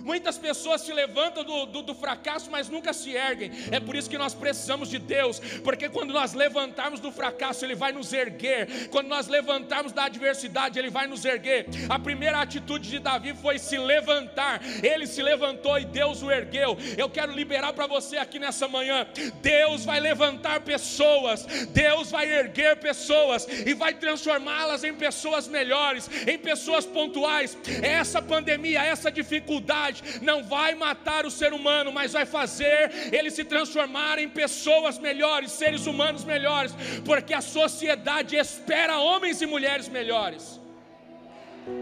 Muitas 0.03 0.37
pessoas 0.37 0.81
se 0.81 0.93
levantam 0.93 1.43
do, 1.43 1.65
do, 1.65 1.81
do, 1.81 1.95
fracasso, 1.95 2.49
mas 2.51 2.69
nunca 2.69 2.93
se 2.93 3.11
erguem. 3.11 3.51
É 3.71 3.79
por 3.79 3.95
isso 3.95 4.09
que 4.09 4.17
nós 4.17 4.33
precisamos 4.33 4.89
de 4.89 4.99
Deus, 4.99 5.39
porque 5.63 5.89
quando 5.89 6.13
nós 6.13 6.33
levantarmos 6.33 6.99
do 6.99 7.11
fracasso, 7.11 7.65
Ele 7.65 7.75
vai 7.75 7.91
nos 7.91 8.13
erguer. 8.13 8.89
Quando 8.89 9.07
nós 9.07 9.27
levantarmos 9.27 9.91
da 9.91 10.05
adversidade, 10.05 10.77
Ele 10.77 10.89
vai 10.89 11.07
nos 11.07 11.25
erguer. 11.25 11.67
A 11.89 11.97
primeira 11.97 12.41
atitude 12.41 12.89
de 12.89 12.99
Davi 12.99 13.33
foi 13.33 13.57
se 13.57 13.77
levantar. 13.77 14.61
Ele 14.83 15.07
se 15.07 15.21
levantou 15.21 15.77
e 15.79 15.85
Deus 15.85 16.21
o 16.21 16.31
ergueu. 16.31 16.77
Eu 16.97 17.09
quero 17.09 17.31
liberar 17.31 17.73
para 17.73 17.87
você 17.87 18.17
aqui 18.17 18.39
nessa 18.39 18.67
manhã: 18.67 19.07
Deus 19.41 19.85
vai 19.85 19.99
levantar 19.99 20.61
pessoas, 20.61 21.45
Deus 21.69 22.11
vai 22.11 22.31
erguer 22.31 22.77
pessoas 22.77 23.47
e 23.65 23.73
vai 23.73 23.93
transformá-las 23.93 24.83
em 24.83 24.93
pessoas 24.93 25.47
melhores, 25.47 26.09
em 26.27 26.37
pessoas 26.37 26.85
pontuais. 26.85 27.57
Essa 27.81 28.21
pandemia, 28.21 28.83
essa 28.83 29.11
dificuldade, 29.11 29.84
não 30.21 30.43
vai 30.43 30.75
matar 30.75 31.25
o 31.25 31.31
ser 31.31 31.53
humano, 31.53 31.91
mas 31.91 32.13
vai 32.13 32.25
fazer 32.25 32.91
ele 33.11 33.31
se 33.31 33.43
transformar 33.43 34.19
em 34.19 34.29
pessoas 34.29 34.97
melhores, 34.97 35.51
seres 35.51 35.85
humanos 35.85 36.23
melhores, 36.23 36.73
porque 37.03 37.33
a 37.33 37.41
sociedade 37.41 38.35
espera 38.35 38.99
homens 38.99 39.41
e 39.41 39.45
mulheres 39.45 39.87
melhores. 39.87 40.59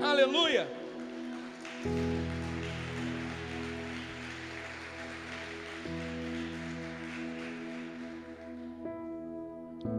Aleluia. 0.02 0.68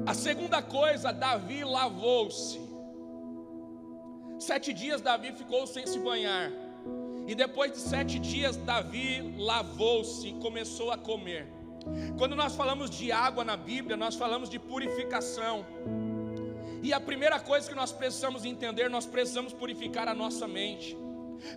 A 0.07 0.15
segunda 0.15 0.61
coisa, 0.63 1.13
Davi 1.13 1.65
lavou-se. 1.65 2.61
Sete 4.39 4.73
dias 4.73 5.01
Davi 5.01 5.33
ficou 5.33 5.67
sem 5.67 5.87
se 5.87 5.99
banhar. 5.99 6.53
E 7.27 7.35
depois 7.35 7.73
de 7.73 7.79
sete 7.79 8.19
dias, 8.19 8.57
Davi 8.57 9.35
lavou-se 9.39 10.29
e 10.29 10.33
começou 10.35 10.91
a 10.91 10.99
comer. 10.99 11.47
Quando 12.19 12.35
nós 12.35 12.55
falamos 12.55 12.91
de 12.91 13.13
água 13.13 13.45
na 13.45 13.57
Bíblia, 13.57 13.97
nós 13.97 14.15
falamos 14.15 14.49
de 14.49 14.59
purificação. 14.59 15.67
E 16.83 16.93
a 16.93 17.01
primeira 17.01 17.41
coisa 17.41 17.69
que 17.69 17.75
nós 17.75 17.93
precisamos 17.93 18.45
entender, 18.45 18.91
nós 18.91 19.07
precisamos 19.07 19.53
purificar 19.53 20.07
a 20.07 20.15
nossa 20.15 20.47
mente. 20.47 20.97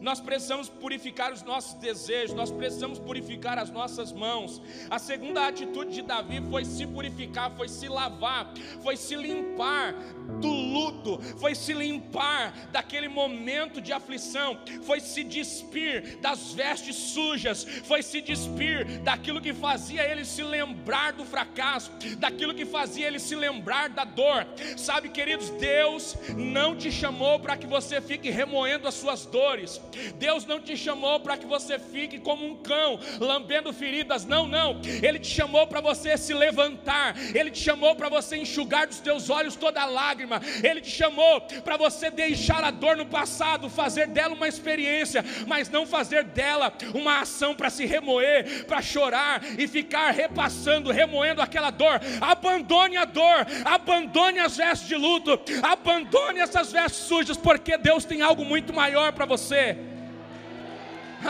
Nós 0.01 0.19
precisamos 0.19 0.69
purificar 0.69 1.33
os 1.33 1.43
nossos 1.43 1.73
desejos, 1.75 2.35
nós 2.35 2.51
precisamos 2.51 2.99
purificar 2.99 3.57
as 3.57 3.69
nossas 3.69 4.11
mãos. 4.11 4.61
A 4.89 4.99
segunda 4.99 5.47
atitude 5.47 5.93
de 5.93 6.01
Davi 6.01 6.41
foi 6.49 6.65
se 6.65 6.85
purificar, 6.85 7.51
foi 7.55 7.67
se 7.67 7.87
lavar, 7.87 8.53
foi 8.81 8.95
se 8.95 9.15
limpar 9.15 9.93
do 10.39 10.49
luto, 10.49 11.19
foi 11.37 11.55
se 11.55 11.73
limpar 11.73 12.53
daquele 12.71 13.07
momento 13.07 13.81
de 13.81 13.91
aflição, 13.93 14.59
foi 14.83 14.99
se 14.99 15.23
despir 15.23 16.17
das 16.19 16.53
vestes 16.53 16.95
sujas, 16.95 17.63
foi 17.83 18.01
se 18.01 18.21
despir 18.21 19.01
daquilo 19.01 19.41
que 19.41 19.53
fazia 19.53 20.03
ele 20.03 20.25
se 20.25 20.43
lembrar 20.43 21.13
do 21.13 21.25
fracasso, 21.25 21.91
daquilo 22.17 22.53
que 22.53 22.65
fazia 22.65 23.07
ele 23.07 23.19
se 23.19 23.35
lembrar 23.35 23.89
da 23.89 24.03
dor. 24.03 24.45
Sabe, 24.75 25.09
queridos, 25.09 25.49
Deus 25.51 26.15
não 26.35 26.75
te 26.75 26.91
chamou 26.91 27.39
para 27.39 27.57
que 27.57 27.67
você 27.67 28.01
fique 28.01 28.29
remoendo 28.29 28.87
as 28.87 28.95
suas 28.95 29.25
dores. 29.25 29.66
Deus. 30.15 30.45
Não 30.45 30.59
te 30.59 30.77
chamou 30.77 31.19
para 31.19 31.37
que 31.37 31.45
você 31.45 31.77
fique 31.79 32.19
como 32.19 32.45
um 32.45 32.55
cão, 32.55 32.99
lambendo 33.19 33.73
feridas. 33.73 34.25
Não, 34.25 34.47
não. 34.47 34.79
Ele 35.01 35.19
te 35.19 35.29
chamou 35.29 35.67
para 35.67 35.81
você 35.81 36.17
se 36.17 36.33
levantar. 36.33 37.15
Ele 37.35 37.51
te 37.51 37.59
chamou 37.59 37.95
para 37.95 38.09
você 38.09 38.37
enxugar 38.37 38.87
dos 38.87 38.99
teus 38.99 39.29
olhos 39.29 39.55
toda 39.55 39.85
lágrima. 39.85 40.41
Ele 40.63 40.81
te 40.81 40.91
chamou 40.91 41.41
para 41.63 41.77
você 41.77 42.09
deixar 42.09 42.63
a 42.63 42.71
dor 42.71 42.95
no 42.95 43.05
passado, 43.05 43.69
fazer 43.69 44.07
dela 44.07 44.33
uma 44.33 44.47
experiência, 44.47 45.23
mas 45.45 45.69
não 45.69 45.85
fazer 45.85 46.23
dela 46.23 46.73
uma 46.93 47.21
ação 47.21 47.55
para 47.55 47.69
se 47.69 47.85
remoer, 47.85 48.65
para 48.65 48.81
chorar 48.81 49.41
e 49.57 49.67
ficar 49.67 50.11
repassando, 50.11 50.91
remoendo 50.91 51.41
aquela 51.41 51.71
dor. 51.71 51.99
Abandone 52.21 52.97
a 52.97 53.05
dor, 53.05 53.45
abandone 53.65 54.39
as 54.39 54.57
vestes 54.57 54.87
de 54.87 54.95
luto, 54.95 55.39
abandone 55.63 56.39
essas 56.39 56.71
vestes 56.71 57.05
sujas, 57.05 57.37
porque 57.37 57.77
Deus 57.77 58.05
tem 58.05 58.21
algo 58.21 58.43
muito 58.45 58.73
maior 58.73 59.11
para 59.13 59.25
você. 59.25 59.56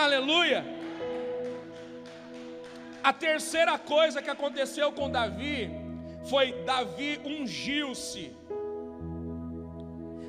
Aleluia. 0.05 0.65
A 3.03 3.13
terceira 3.13 3.77
coisa 3.77 4.21
que 4.21 4.29
aconteceu 4.29 4.91
com 4.91 5.09
Davi 5.09 5.71
foi 6.29 6.51
Davi 6.65 7.19
ungiu-se. 7.25 8.25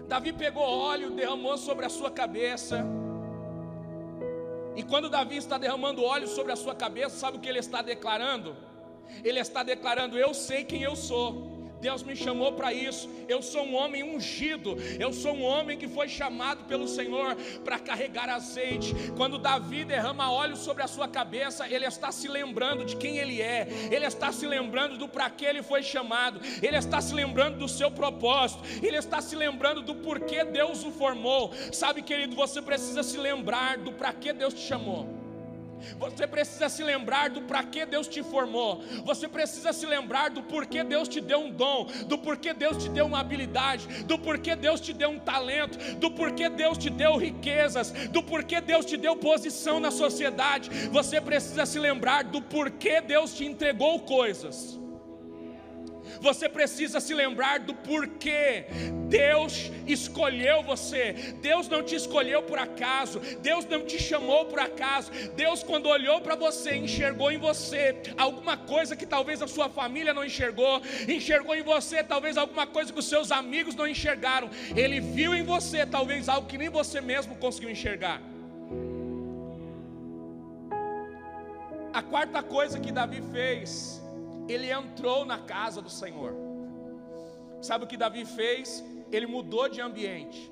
Davi 0.07 0.33
pegou 0.33 0.63
óleo, 0.63 1.11
derramou 1.11 1.59
sobre 1.59 1.85
a 1.85 1.89
sua 1.89 2.11
cabeça. 2.11 2.85
E 4.77 4.83
quando 4.83 5.11
Davi 5.11 5.37
está 5.37 5.59
derramando 5.59 6.05
óleo 6.05 6.29
sobre 6.29 6.53
a 6.53 6.57
sua 6.57 6.75
cabeça, 6.75 7.17
sabe 7.17 7.37
o 7.37 7.41
que 7.41 7.49
ele 7.49 7.59
está 7.59 7.83
declarando? 7.83 8.57
Ele 9.25 9.41
está 9.41 9.63
declarando: 9.63 10.17
Eu 10.17 10.33
sei 10.33 10.65
quem 10.65 10.83
eu 10.83 10.95
sou. 10.95 11.58
Deus 11.81 12.03
me 12.03 12.17
chamou 12.17 12.53
para 12.53 12.73
isso. 12.73 13.09
Eu 13.29 13.43
sou 13.43 13.63
um 13.63 13.75
homem 13.75 14.03
ungido. 14.03 14.77
Eu 14.99 15.13
sou 15.13 15.35
um 15.35 15.43
homem 15.43 15.79
que 15.79 15.89
foi 15.89 16.09
chamado 16.09 16.65
pelo 16.65 16.89
Senhor 16.89 17.37
para 17.65 17.79
carregar 17.79 18.29
azeite. 18.29 18.95
Quando 19.17 19.39
Davi 19.39 19.85
derrama 19.85 20.31
óleo 20.31 20.57
sobre 20.57 20.83
a 20.83 20.89
sua 20.89 21.09
cabeça, 21.09 21.69
ele 21.69 21.87
está 21.87 22.11
se 22.11 22.29
lembrando 22.29 22.85
de 22.85 22.97
quem 22.97 23.19
ele 23.19 23.41
é. 23.41 23.69
Ele 23.91 24.07
está 24.07 24.33
se 24.33 24.47
lembrando 24.47 24.97
do 24.97 25.09
para 25.09 25.31
que 25.31 25.45
ele 25.45 25.63
foi 25.63 25.83
chamado. 25.83 26.41
Ele 26.63 26.77
está 26.77 27.01
se 27.01 27.15
lembrando 27.15 27.59
do 27.59 27.69
seu 27.69 27.91
propósito. 27.91 28.63
Ele 28.83 28.97
está 28.97 29.21
se 29.21 29.37
lembrando 29.37 29.83
do 29.83 29.95
porquê 29.95 30.45
Deus 30.45 30.85
o 30.85 30.91
formou. 30.91 31.53
Sabe, 31.73 32.03
querido, 32.03 32.35
você 32.35 32.61
precisa 32.61 33.03
se 33.03 33.17
lembrar 33.17 33.79
do 33.79 33.93
para 33.93 34.13
que 34.13 34.33
Deus 34.33 34.55
te 34.55 34.61
chamou. 34.61 35.18
Você 35.99 36.27
precisa 36.27 36.69
se 36.69 36.83
lembrar 36.83 37.31
do 37.31 37.43
para 37.43 37.63
que 37.63 37.85
Deus 37.87 38.09
te 38.09 38.23
formou. 38.23 38.83
Você 39.05 39.29
precisa 39.29 39.73
se 39.73 39.87
lembrar 39.87 40.31
do 40.31 40.43
porquê 40.43 40.83
Deus 40.85 41.09
te 41.09 41.21
deu 41.21 41.41
um 41.41 41.51
dom, 41.51 41.87
do 42.07 42.19
porquê 42.19 42.53
Deus 42.53 42.83
te 42.83 42.89
deu 42.89 43.07
uma 43.07 43.21
habilidade, 43.21 44.05
do 44.05 44.19
porquê 44.19 44.57
Deus 44.57 44.81
te 44.81 44.93
deu 44.93 45.11
um 45.11 45.19
talento, 45.19 45.79
do 45.97 46.11
porquê 46.11 46.49
Deus 46.49 46.79
te 46.79 46.91
deu 46.91 47.17
riquezas, 47.17 47.91
do 48.11 48.23
porquê 48.23 48.61
Deus 48.61 48.85
te 48.85 48.97
deu 48.97 49.17
posição 49.17 49.81
na 49.81 49.91
sociedade. 49.91 50.71
Você 50.89 51.21
precisa 51.21 51.67
se 51.67 51.79
lembrar 51.79 52.25
do 52.25 52.41
porquê 52.43 53.01
Deus 53.01 53.35
te 53.35 53.45
entregou 53.45 54.01
coisas. 54.01 54.79
Você 56.21 56.49
precisa 56.49 57.01
se 57.01 57.15
lembrar 57.15 57.61
do 57.61 57.75
porquê 57.75 58.67
Deus 59.09 59.71
escolheu 59.87 60.63
você. 60.63 61.13
Deus 61.41 61.69
não 61.69 61.83
te 61.83 61.95
escolheu 61.95 62.43
por 62.43 62.59
acaso. 62.59 63.21
Deus 63.41 63.65
não 63.65 63.85
te 63.85 63.99
chamou 63.99 64.45
por 64.47 64.59
acaso. 64.59 65.11
Deus, 65.35 65.63
quando 65.63 65.89
olhou 65.89 66.21
para 66.21 66.37
você, 66.37 66.75
enxergou 66.75 67.31
em 67.31 67.39
você 67.39 67.97
alguma 68.17 68.57
coisa 68.57 68.95
que 68.95 69.07
talvez 69.07 69.41
a 69.41 69.49
sua 69.49 69.69
família 69.69 70.13
não 70.13 70.25
enxergou. 70.25 70.83
Enxergou 71.09 71.55
em 71.55 71.63
você 71.63 72.03
talvez 72.03 72.37
alguma 72.37 72.67
coisa 72.67 72.93
que 72.93 72.99
os 72.99 73.09
seus 73.09 73.33
amigos 73.33 73.75
não 73.75 73.87
enxergaram. 73.87 74.51
Ele 74.77 75.01
viu 75.01 75.35
em 75.35 75.43
você 75.43 75.87
talvez 75.87 76.29
algo 76.29 76.49
que 76.49 76.59
nem 76.59 76.69
você 76.69 77.01
mesmo 77.01 77.35
conseguiu 77.37 77.71
enxergar. 77.71 78.21
A 81.93 82.03
quarta 82.03 82.43
coisa 82.43 82.79
que 82.79 82.93
Davi 82.93 83.23
fez 83.33 84.01
ele 84.49 84.71
entrou 84.71 85.25
na 85.25 85.39
casa 85.39 85.83
do 85.83 85.91
Senhor. 85.91 86.35
Sabe 87.61 87.85
o 87.85 87.87
que 87.87 87.97
Davi 87.97 88.25
fez? 88.25 88.85
Ele 89.13 89.27
mudou 89.27 89.69
de 89.69 89.81
ambiente. 89.81 90.51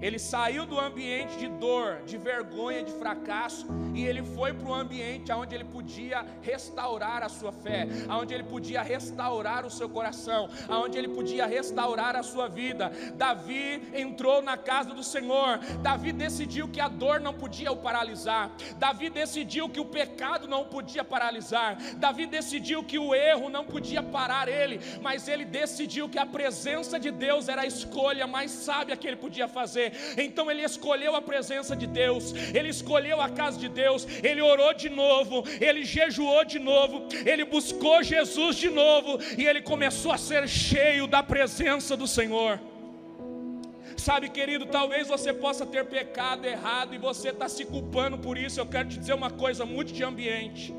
Ele 0.00 0.18
saiu 0.18 0.66
do 0.66 0.78
ambiente 0.78 1.36
de 1.38 1.48
dor, 1.48 2.02
de 2.04 2.18
vergonha, 2.18 2.82
de 2.82 2.92
fracasso, 2.92 3.66
e 3.94 4.04
ele 4.04 4.22
foi 4.22 4.52
para 4.52 4.68
o 4.68 4.74
ambiente 4.74 5.32
onde 5.32 5.54
ele 5.54 5.64
podia 5.64 6.24
restaurar 6.42 7.22
a 7.22 7.28
sua 7.28 7.52
fé, 7.52 7.86
onde 8.10 8.34
ele 8.34 8.42
podia 8.42 8.82
restaurar 8.82 9.64
o 9.64 9.70
seu 9.70 9.88
coração, 9.88 10.48
onde 10.68 10.98
ele 10.98 11.08
podia 11.08 11.46
restaurar 11.46 12.14
a 12.14 12.22
sua 12.22 12.48
vida. 12.48 12.92
Davi 13.14 13.82
entrou 13.94 14.42
na 14.42 14.56
casa 14.56 14.94
do 14.94 15.02
Senhor. 15.02 15.58
Davi 15.82 16.12
decidiu 16.12 16.68
que 16.68 16.80
a 16.80 16.88
dor 16.88 17.18
não 17.20 17.32
podia 17.32 17.72
o 17.72 17.76
paralisar. 17.76 18.50
Davi 18.76 19.08
decidiu 19.08 19.68
que 19.68 19.80
o 19.80 19.84
pecado 19.84 20.46
não 20.46 20.62
o 20.62 20.66
podia 20.66 21.04
paralisar. 21.04 21.76
Davi 21.96 22.26
decidiu 22.26 22.84
que 22.84 22.98
o 22.98 23.14
erro 23.14 23.48
não 23.48 23.64
podia 23.64 24.02
parar 24.02 24.48
ele, 24.48 24.78
mas 25.00 25.26
ele 25.26 25.44
decidiu 25.44 26.08
que 26.08 26.18
a 26.18 26.26
presença 26.26 26.98
de 26.98 27.10
Deus 27.10 27.48
era 27.48 27.62
a 27.62 27.66
escolha 27.66 28.26
mais 28.26 28.50
sábia 28.50 28.96
que 28.96 29.06
ele 29.06 29.16
podia 29.16 29.48
fazer 29.48 29.55
então 30.16 30.50
ele 30.50 30.62
escolheu 30.62 31.14
a 31.14 31.22
presença 31.22 31.74
de 31.74 31.86
Deus, 31.86 32.34
ele 32.54 32.68
escolheu 32.68 33.20
a 33.20 33.28
casa 33.28 33.58
de 33.58 33.68
Deus, 33.68 34.06
ele 34.22 34.40
orou 34.40 34.72
de 34.74 34.88
novo, 34.88 35.44
ele 35.60 35.84
jejuou 35.84 36.44
de 36.44 36.58
novo, 36.58 37.08
ele 37.24 37.44
buscou 37.44 38.02
Jesus 38.02 38.56
de 38.56 38.68
novo 38.68 39.18
e 39.38 39.46
ele 39.46 39.62
começou 39.62 40.12
a 40.12 40.18
ser 40.18 40.48
cheio 40.48 41.06
da 41.06 41.22
presença 41.22 41.96
do 41.96 42.06
Senhor. 42.06 42.60
Sabe, 43.96 44.28
querido, 44.28 44.66
talvez 44.66 45.08
você 45.08 45.32
possa 45.32 45.64
ter 45.64 45.84
pecado 45.86 46.44
errado 46.44 46.94
e 46.94 46.98
você 46.98 47.30
está 47.30 47.48
se 47.48 47.64
culpando 47.64 48.18
por 48.18 48.36
isso. 48.36 48.60
Eu 48.60 48.66
quero 48.66 48.88
te 48.88 48.98
dizer 48.98 49.14
uma 49.14 49.30
coisa: 49.30 49.64
muito 49.64 49.92
de 49.92 50.04
ambiente. 50.04 50.72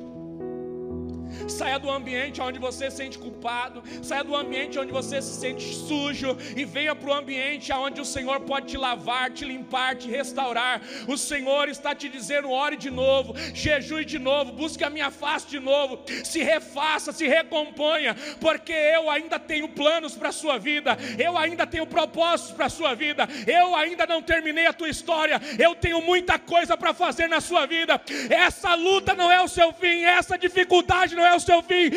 Saia 1.48 1.78
do 1.80 1.90
ambiente 1.90 2.42
onde 2.42 2.60
você 2.60 2.90
se 2.90 2.98
sente 2.98 3.18
culpado, 3.18 3.84
saia 4.02 4.24
do 4.24 4.36
ambiente 4.36 4.80
onde 4.80 4.92
você 4.92 5.22
se 5.22 5.40
sente 5.40 5.64
sujo 5.74 6.38
e 6.56 6.66
venha 6.66 6.96
para 6.96 7.10
o 7.10 7.14
ambiente 7.14 7.72
onde 7.74 8.02
o 8.02 8.06
Senhor 8.06 8.40
pode 8.42 8.68
te 8.68 8.78
lavar, 8.78 9.32
te 9.32 9.46
limpar, 9.46 9.96
te 9.96 10.10
restaurar. 10.10 10.82
O 11.08 11.18
Senhor 11.18 11.70
está 11.70 11.94
te 11.94 12.10
dizendo: 12.10 12.50
ore 12.50 12.78
de 12.78 12.90
novo, 12.90 13.34
jejue 13.54 14.06
de 14.06 14.20
novo, 14.20 14.52
busque 14.52 14.84
a 14.84 14.90
minha 14.90 15.12
face 15.12 15.48
de 15.48 15.60
novo, 15.60 16.00
se 16.24 16.42
refaça, 16.42 17.12
se 17.12 17.28
recomponha, 17.28 18.16
porque 18.40 18.74
eu 18.74 19.10
ainda 19.10 19.40
tenho 19.40 19.68
planos 19.70 20.16
para 20.16 20.30
a 20.30 20.32
sua 20.32 20.58
vida, 20.58 20.98
eu 21.18 21.38
ainda 21.38 21.66
tenho 21.68 21.86
propósitos 21.86 22.54
para 22.54 22.66
a 22.66 22.70
sua 22.70 22.94
vida, 22.96 23.28
eu 23.46 23.76
ainda 23.76 24.06
não 24.06 24.22
terminei 24.22 24.66
a 24.66 24.74
tua 24.74 24.90
história, 24.90 25.42
eu 25.60 25.76
tenho 25.76 26.02
muita 26.02 26.40
coisa 26.40 26.78
para 26.78 26.94
fazer 26.94 27.28
na 27.28 27.42
sua 27.42 27.66
vida. 27.66 28.02
Essa 28.30 28.74
luta 28.76 29.14
não 29.14 29.32
é 29.32 29.42
o 29.42 29.48
seu 29.48 29.74
fim, 29.74 30.04
essa 30.04 30.38
dificuldade 30.38 31.16
não 31.18 31.26
é 31.26 31.36
o 31.36 31.40
seu 31.40 31.62
fim. 31.62 31.90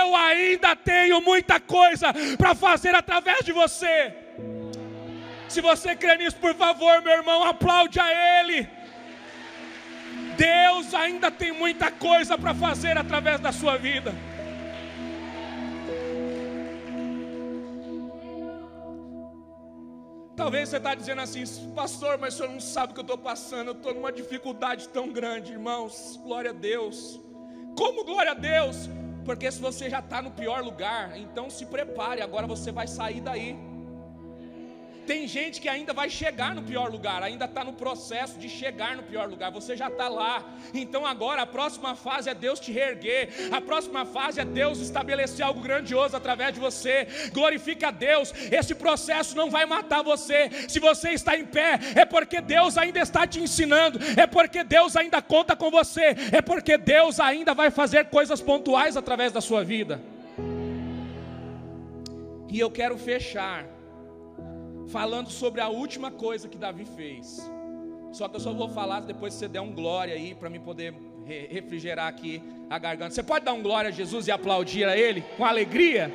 Eu 0.00 0.16
ainda 0.16 0.74
tenho 0.74 1.20
muita 1.20 1.60
coisa 1.60 2.12
para 2.36 2.54
fazer 2.54 2.94
através 2.94 3.44
de 3.44 3.52
você. 3.52 4.12
Se 5.48 5.60
você 5.60 5.94
crê 5.94 6.16
nisso, 6.16 6.36
por 6.36 6.54
favor, 6.54 7.00
meu 7.02 7.12
irmão, 7.12 7.44
aplaude 7.44 8.00
a 8.00 8.40
Ele. 8.40 8.68
Deus 10.36 10.92
ainda 10.94 11.30
tem 11.30 11.52
muita 11.52 11.90
coisa 11.92 12.36
para 12.36 12.52
fazer 12.54 12.98
através 12.98 13.38
da 13.40 13.52
sua 13.52 13.76
vida. 13.76 14.12
Talvez 20.36 20.68
você 20.68 20.78
está 20.78 20.94
dizendo 20.96 21.20
assim, 21.20 21.44
pastor, 21.72 22.18
mas 22.18 22.34
o 22.34 22.36
senhor 22.38 22.50
não 22.50 22.58
sabe 22.58 22.90
o 22.90 22.94
que 22.94 23.00
eu 23.00 23.02
estou 23.02 23.18
passando, 23.18 23.68
eu 23.68 23.72
estou 23.74 23.94
numa 23.94 24.10
dificuldade 24.10 24.88
tão 24.88 25.12
grande, 25.12 25.52
irmãos. 25.52 26.18
Glória 26.24 26.50
a 26.50 26.52
Deus. 26.52 27.23
Como 27.76 28.04
glória 28.04 28.32
a 28.32 28.34
Deus? 28.34 28.88
Porque 29.24 29.50
se 29.50 29.60
você 29.60 29.88
já 29.88 30.00
está 30.00 30.20
no 30.20 30.30
pior 30.30 30.62
lugar, 30.62 31.18
então 31.18 31.48
se 31.48 31.66
prepare, 31.66 32.20
agora 32.20 32.46
você 32.46 32.70
vai 32.70 32.86
sair 32.86 33.20
daí. 33.20 33.58
Tem 35.06 35.26
gente 35.28 35.60
que 35.60 35.68
ainda 35.68 35.92
vai 35.92 36.08
chegar 36.08 36.54
no 36.54 36.62
pior 36.62 36.90
lugar, 36.90 37.22
ainda 37.22 37.44
está 37.44 37.62
no 37.62 37.72
processo 37.72 38.38
de 38.38 38.48
chegar 38.48 38.96
no 38.96 39.02
pior 39.02 39.28
lugar, 39.28 39.50
você 39.50 39.76
já 39.76 39.88
está 39.88 40.08
lá. 40.08 40.42
Então 40.72 41.06
agora 41.06 41.42
a 41.42 41.46
próxima 41.46 41.94
fase 41.94 42.30
é 42.30 42.34
Deus 42.34 42.58
te 42.58 42.72
reerguer, 42.72 43.28
a 43.52 43.60
próxima 43.60 44.04
fase 44.06 44.40
é 44.40 44.44
Deus 44.44 44.78
estabelecer 44.78 45.44
algo 45.44 45.60
grandioso 45.60 46.16
através 46.16 46.54
de 46.54 46.60
você. 46.60 47.06
Glorifica 47.32 47.88
a 47.88 47.90
Deus, 47.90 48.32
esse 48.50 48.74
processo 48.74 49.36
não 49.36 49.50
vai 49.50 49.66
matar 49.66 50.02
você. 50.02 50.50
Se 50.68 50.80
você 50.80 51.10
está 51.10 51.36
em 51.36 51.44
pé, 51.44 51.78
é 51.94 52.04
porque 52.04 52.40
Deus 52.40 52.78
ainda 52.78 53.00
está 53.00 53.26
te 53.26 53.40
ensinando, 53.40 53.98
é 54.16 54.26
porque 54.26 54.64
Deus 54.64 54.96
ainda 54.96 55.20
conta 55.20 55.54
com 55.54 55.70
você, 55.70 56.16
é 56.32 56.40
porque 56.40 56.78
Deus 56.78 57.20
ainda 57.20 57.52
vai 57.54 57.70
fazer 57.70 58.06
coisas 58.06 58.40
pontuais 58.40 58.96
através 58.96 59.32
da 59.32 59.40
sua 59.40 59.62
vida. 59.62 60.00
E 62.48 62.60
eu 62.60 62.70
quero 62.70 62.96
fechar 62.96 63.73
falando 64.88 65.30
sobre 65.30 65.60
a 65.60 65.68
última 65.68 66.10
coisa 66.10 66.48
que 66.48 66.58
Davi 66.58 66.84
fez. 66.84 67.50
Só 68.12 68.28
que 68.28 68.36
eu 68.36 68.40
só 68.40 68.52
vou 68.52 68.68
falar 68.68 69.00
depois 69.00 69.34
que 69.34 69.40
você 69.40 69.48
der 69.48 69.60
um 69.60 69.72
glória 69.72 70.14
aí 70.14 70.34
para 70.34 70.48
mim 70.48 70.60
poder 70.60 70.94
refrigerar 71.26 72.06
aqui 72.06 72.42
a 72.70 72.78
garganta. 72.78 73.14
Você 73.14 73.22
pode 73.22 73.44
dar 73.44 73.52
um 73.52 73.62
glória 73.62 73.88
a 73.88 73.92
Jesus 73.92 74.28
e 74.28 74.30
aplaudir 74.30 74.84
a 74.84 74.96
ele 74.96 75.22
com 75.36 75.44
alegria? 75.44 76.12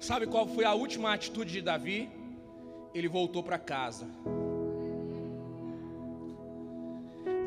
Sabe 0.00 0.26
qual 0.26 0.48
foi 0.48 0.64
a 0.64 0.74
última 0.74 1.14
atitude 1.14 1.52
de 1.52 1.62
Davi? 1.62 2.10
Ele 2.92 3.06
voltou 3.06 3.40
para 3.40 3.56
casa. 3.56 4.08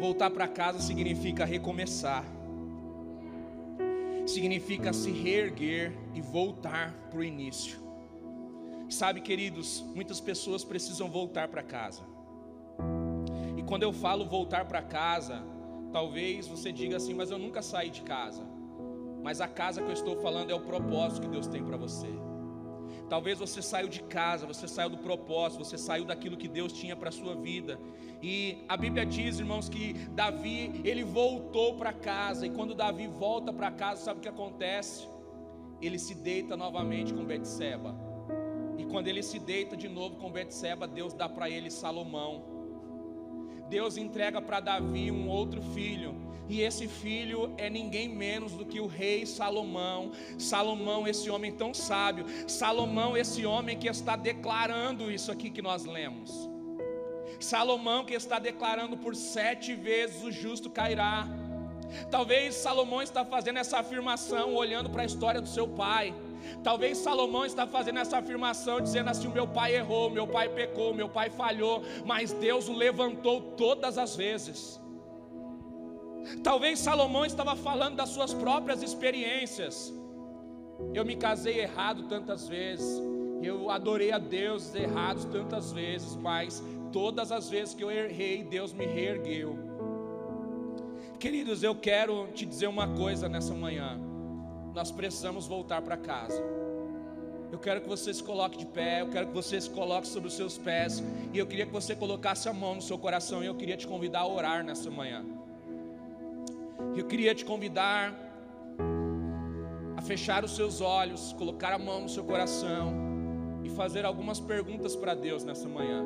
Voltar 0.05 0.29
para 0.29 0.47
casa 0.47 0.79
significa 0.79 1.45
recomeçar, 1.45 2.23
significa 4.27 4.93
se 4.93 5.09
reerguer 5.09 5.97
e 6.13 6.21
voltar 6.21 6.93
para 7.09 7.17
o 7.17 7.23
início. 7.23 7.79
Sabe, 8.87 9.19
queridos, 9.19 9.83
muitas 9.95 10.21
pessoas 10.21 10.63
precisam 10.63 11.09
voltar 11.09 11.47
para 11.47 11.63
casa. 11.63 12.03
E 13.57 13.63
quando 13.63 13.81
eu 13.81 13.91
falo 13.91 14.27
voltar 14.27 14.65
para 14.65 14.83
casa, 14.83 15.43
talvez 15.91 16.45
você 16.47 16.71
diga 16.71 16.97
assim, 16.97 17.15
mas 17.15 17.31
eu 17.31 17.39
nunca 17.39 17.63
saí 17.63 17.89
de 17.89 18.03
casa. 18.03 18.43
Mas 19.23 19.41
a 19.41 19.47
casa 19.47 19.81
que 19.81 19.89
eu 19.89 19.93
estou 19.93 20.17
falando 20.17 20.51
é 20.51 20.53
o 20.53 20.61
propósito 20.61 21.23
que 21.23 21.29
Deus 21.29 21.47
tem 21.47 21.63
para 21.63 21.77
você. 21.77 22.24
Talvez 23.09 23.37
você 23.37 23.61
saiu 23.61 23.87
de 23.87 24.01
casa, 24.03 24.47
você 24.47 24.67
saiu 24.67 24.89
do 24.89 24.97
propósito, 24.97 25.63
você 25.63 25.77
saiu 25.77 26.05
daquilo 26.05 26.37
que 26.37 26.47
Deus 26.47 26.73
tinha 26.73 26.95
para 26.95 27.09
a 27.09 27.11
sua 27.11 27.35
vida. 27.35 27.79
E 28.21 28.65
a 28.67 28.75
Bíblia 28.75 29.05
diz, 29.05 29.39
irmãos, 29.39 29.69
que 29.69 29.93
Davi, 30.09 30.81
ele 30.83 31.03
voltou 31.03 31.75
para 31.75 31.93
casa, 31.93 32.47
e 32.47 32.49
quando 32.49 32.73
Davi 32.73 33.07
volta 33.07 33.53
para 33.53 33.69
casa, 33.71 34.05
sabe 34.05 34.19
o 34.19 34.21
que 34.21 34.29
acontece? 34.29 35.07
Ele 35.81 35.99
se 35.99 36.15
deita 36.15 36.57
novamente 36.57 37.13
com 37.13 37.23
Betseba. 37.23 37.95
E 38.77 38.85
quando 38.85 39.07
ele 39.07 39.21
se 39.21 39.37
deita 39.37 39.77
de 39.77 39.87
novo 39.87 40.15
com 40.15 40.31
Betseba, 40.31 40.87
Deus 40.87 41.13
dá 41.13 41.29
para 41.29 41.49
ele 41.49 41.69
Salomão. 41.69 42.43
Deus 43.69 43.97
entrega 43.97 44.41
para 44.41 44.59
Davi 44.59 45.11
um 45.11 45.27
outro 45.29 45.61
filho, 45.61 46.15
e 46.47 46.61
esse 46.61 46.87
filho 46.87 47.53
é 47.57 47.69
ninguém 47.69 48.07
menos 48.07 48.53
do 48.53 48.65
que 48.65 48.79
o 48.79 48.87
rei 48.87 49.25
Salomão. 49.25 50.11
Salomão, 50.37 51.07
esse 51.07 51.29
homem 51.29 51.51
tão 51.51 51.73
sábio, 51.73 52.25
Salomão, 52.47 53.17
esse 53.17 53.45
homem 53.45 53.77
que 53.77 53.87
está 53.87 54.15
declarando 54.15 55.11
isso 55.11 55.31
aqui 55.31 55.49
que 55.49 55.61
nós 55.61 55.85
lemos. 55.85 56.49
Salomão 57.39 58.05
que 58.05 58.13
está 58.13 58.39
declarando 58.39 58.97
por 58.97 59.15
sete 59.15 59.73
vezes 59.75 60.23
o 60.23 60.31
justo 60.31 60.69
cairá. 60.69 61.27
Talvez 62.09 62.55
Salomão 62.55 63.01
está 63.01 63.23
fazendo 63.25 63.57
essa 63.57 63.79
afirmação 63.79 64.53
olhando 64.53 64.89
para 64.89 65.03
a 65.03 65.05
história 65.05 65.41
do 65.41 65.47
seu 65.47 65.67
pai. 65.67 66.13
Talvez 66.63 66.97
Salomão 66.99 67.45
está 67.45 67.65
fazendo 67.65 67.99
essa 67.99 68.17
afirmação, 68.17 68.79
dizendo 68.79 69.09
assim: 69.09 69.27
o 69.27 69.31
meu 69.31 69.47
pai 69.47 69.75
errou, 69.75 70.09
meu 70.09 70.27
pai 70.27 70.49
pecou, 70.49 70.93
meu 70.93 71.09
pai 71.09 71.29
falhou, 71.29 71.83
mas 72.05 72.31
Deus 72.33 72.67
o 72.67 72.73
levantou 72.73 73.41
todas 73.41 73.97
as 73.97 74.15
vezes. 74.15 74.79
Talvez 76.43 76.79
Salomão 76.79 77.25
estava 77.25 77.55
falando 77.55 77.95
das 77.95 78.09
suas 78.09 78.33
próprias 78.33 78.81
experiências. 78.81 79.93
Eu 80.93 81.05
me 81.05 81.15
casei 81.15 81.59
errado 81.59 82.03
tantas 82.03 82.47
vezes, 82.47 83.01
eu 83.41 83.69
adorei 83.69 84.11
a 84.11 84.17
Deus 84.17 84.73
errados 84.75 85.25
tantas 85.25 85.71
vezes, 85.71 86.15
mas 86.15 86.63
todas 86.91 87.31
as 87.31 87.49
vezes 87.49 87.73
que 87.73 87.83
eu 87.83 87.91
errei, 87.91 88.43
Deus 88.43 88.73
me 88.73 88.85
reergueu. 88.85 89.57
Queridos, 91.19 91.63
eu 91.63 91.75
quero 91.75 92.27
te 92.33 92.45
dizer 92.45 92.67
uma 92.67 92.87
coisa 92.95 93.29
nessa 93.29 93.53
manhã 93.53 93.99
nós 94.75 94.91
precisamos 94.91 95.47
voltar 95.47 95.81
para 95.81 95.95
casa. 95.95 96.43
Eu 97.49 97.57
quero 97.57 97.79
que 97.79 97.87
você 97.87 98.13
se 98.13 98.21
coloque 98.21 98.57
de 98.57 98.65
pé, 98.65 99.01
eu 99.01 99.09
quero 99.09 99.27
que 99.27 99.33
você 99.33 99.59
se 99.61 99.69
coloque 99.69 100.05
sobre 100.05 100.27
os 100.27 100.35
seus 100.35 100.57
pés, 100.57 101.01
e 101.33 101.37
eu 101.37 101.47
queria 101.47 101.65
que 101.65 101.71
você 101.71 101.95
colocasse 101.95 102.49
a 102.49 102.53
mão 102.53 102.75
no 102.75 102.81
seu 102.81 102.97
coração, 102.97 103.41
e 103.41 103.45
eu 103.45 103.55
queria 103.55 103.77
te 103.77 103.87
convidar 103.87 104.19
a 104.19 104.27
orar 104.27 104.65
nessa 104.65 104.91
manhã. 104.91 105.23
Eu 106.95 107.05
queria 107.05 107.33
te 107.35 107.45
convidar 107.45 108.13
a 109.97 110.01
fechar 110.01 110.43
os 110.43 110.55
seus 110.55 110.81
olhos, 110.81 111.33
colocar 111.33 111.73
a 111.73 111.79
mão 111.79 112.01
no 112.01 112.09
seu 112.09 112.23
coração 112.23 112.93
e 113.63 113.69
fazer 113.69 114.05
algumas 114.05 114.39
perguntas 114.39 114.95
para 114.95 115.13
Deus 115.13 115.43
nessa 115.43 115.67
manhã. 115.67 116.03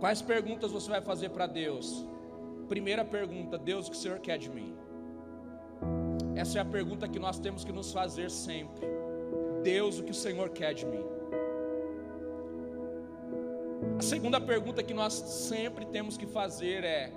Quais 0.00 0.22
perguntas 0.22 0.70
você 0.70 0.88
vai 0.90 1.00
fazer 1.00 1.30
para 1.30 1.46
Deus? 1.46 2.06
Primeira 2.68 3.04
pergunta: 3.04 3.58
Deus, 3.58 3.86
o 3.86 3.90
que 3.90 3.96
o 3.96 4.00
Senhor 4.00 4.18
quer 4.20 4.38
de 4.38 4.50
mim? 4.50 4.76
Essa 6.36 6.58
é 6.58 6.60
a 6.60 6.64
pergunta 6.64 7.08
que 7.08 7.18
nós 7.18 7.38
temos 7.38 7.64
que 7.64 7.72
nos 7.72 7.92
fazer 7.92 8.30
sempre. 8.30 8.86
Deus, 9.62 9.98
o 9.98 10.04
que 10.04 10.12
o 10.12 10.14
Senhor 10.14 10.50
quer 10.50 10.72
de 10.72 10.86
mim? 10.86 11.04
A 13.98 14.02
segunda 14.02 14.40
pergunta 14.40 14.82
que 14.82 14.94
nós 14.94 15.14
sempre 15.14 15.84
temos 15.86 16.16
que 16.16 16.26
fazer 16.26 16.84
é: 16.84 17.12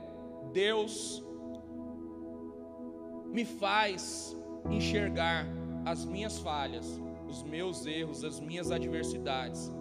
Deus, 0.51 1.23
me 3.31 3.45
faz 3.45 4.35
enxergar 4.69 5.47
as 5.85 6.05
minhas 6.05 6.39
falhas, 6.39 6.99
os 7.27 7.43
meus 7.43 7.85
erros, 7.85 8.23
as 8.23 8.39
minhas 8.39 8.71
adversidades, 8.71 9.71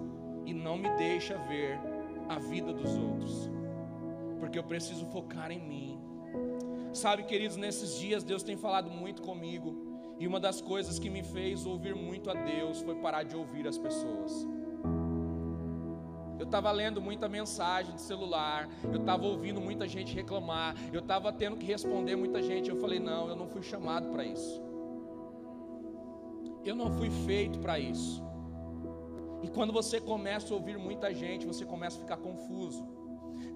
e 0.46 0.54
não 0.54 0.76
me 0.76 0.88
deixa 0.96 1.36
ver 1.36 1.78
a 2.28 2.38
vida 2.38 2.72
dos 2.72 2.96
outros, 2.96 3.50
porque 4.38 4.58
eu 4.58 4.64
preciso 4.64 5.06
focar 5.06 5.50
em 5.50 5.60
mim. 5.60 6.00
Sabe, 6.92 7.24
queridos, 7.24 7.56
nesses 7.56 7.98
dias 7.98 8.24
Deus 8.24 8.42
tem 8.42 8.56
falado 8.56 8.90
muito 8.90 9.22
comigo. 9.22 9.88
E 10.18 10.26
uma 10.26 10.38
das 10.38 10.60
coisas 10.60 10.98
que 10.98 11.08
me 11.08 11.22
fez 11.22 11.64
ouvir 11.64 11.94
muito 11.94 12.30
a 12.30 12.34
Deus 12.34 12.82
foi 12.82 12.94
parar 12.96 13.22
de 13.22 13.34
ouvir 13.34 13.66
as 13.66 13.78
pessoas. 13.78 14.46
Eu 16.40 16.46
estava 16.46 16.72
lendo 16.72 17.02
muita 17.02 17.28
mensagem 17.28 17.94
de 17.94 18.00
celular, 18.00 18.66
eu 18.84 18.98
estava 19.00 19.26
ouvindo 19.26 19.60
muita 19.60 19.86
gente 19.86 20.14
reclamar, 20.14 20.74
eu 20.90 21.00
estava 21.00 21.30
tendo 21.30 21.58
que 21.58 21.66
responder 21.66 22.16
muita 22.16 22.42
gente. 22.42 22.70
Eu 22.70 22.76
falei: 22.76 22.98
não, 22.98 23.28
eu 23.28 23.36
não 23.36 23.46
fui 23.46 23.62
chamado 23.62 24.08
para 24.08 24.24
isso. 24.24 24.58
Eu 26.64 26.74
não 26.74 26.90
fui 26.92 27.10
feito 27.26 27.58
para 27.58 27.78
isso. 27.78 28.24
E 29.42 29.48
quando 29.48 29.70
você 29.70 30.00
começa 30.00 30.54
a 30.54 30.56
ouvir 30.56 30.78
muita 30.78 31.12
gente, 31.12 31.46
você 31.46 31.66
começa 31.66 31.98
a 31.98 32.00
ficar 32.00 32.16
confuso. 32.16 32.88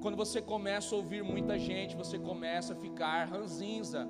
Quando 0.01 0.17
você 0.17 0.43
começa 0.43 0.95
a 0.95 0.99
ouvir 0.99 1.23
muita 1.23 1.59
gente, 1.59 1.97
você 1.97 2.19
começa 2.19 2.75
a 2.75 2.77
ficar 2.77 3.25
ranzinza. 3.25 4.09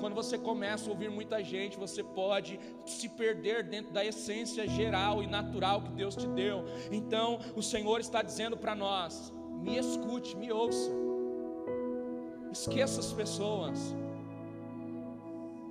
Quando 0.00 0.14
você 0.14 0.38
começa 0.38 0.88
a 0.88 0.92
ouvir 0.92 1.10
muita 1.10 1.42
gente, 1.42 1.76
você 1.76 2.02
pode 2.02 2.60
se 2.86 3.08
perder 3.08 3.64
dentro 3.64 3.92
da 3.92 4.04
essência 4.04 4.66
geral 4.68 5.22
e 5.22 5.26
natural 5.26 5.82
que 5.82 5.90
Deus 5.90 6.14
te 6.14 6.28
deu. 6.28 6.64
Então, 6.90 7.38
o 7.56 7.62
Senhor 7.62 8.00
está 8.00 8.22
dizendo 8.22 8.56
para 8.56 8.74
nós: 8.74 9.32
me 9.60 9.78
escute, 9.78 10.36
me 10.36 10.52
ouça. 10.52 10.90
Esqueça 12.52 13.00
as 13.00 13.12
pessoas. 13.12 13.96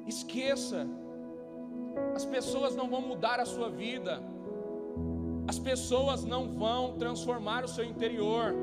Esqueça. 0.08 0.88
As 2.16 2.26
pessoas 2.26 2.76
não 2.76 2.90
vão 2.90 3.02
mudar 3.02 3.40
a 3.40 3.46
sua 3.46 3.70
vida. 3.70 4.22
As 5.48 5.60
pessoas 5.60 6.24
não 6.24 6.48
vão 6.50 6.98
transformar 6.98 7.64
o 7.64 7.68
seu 7.68 7.84
interior 7.84 8.54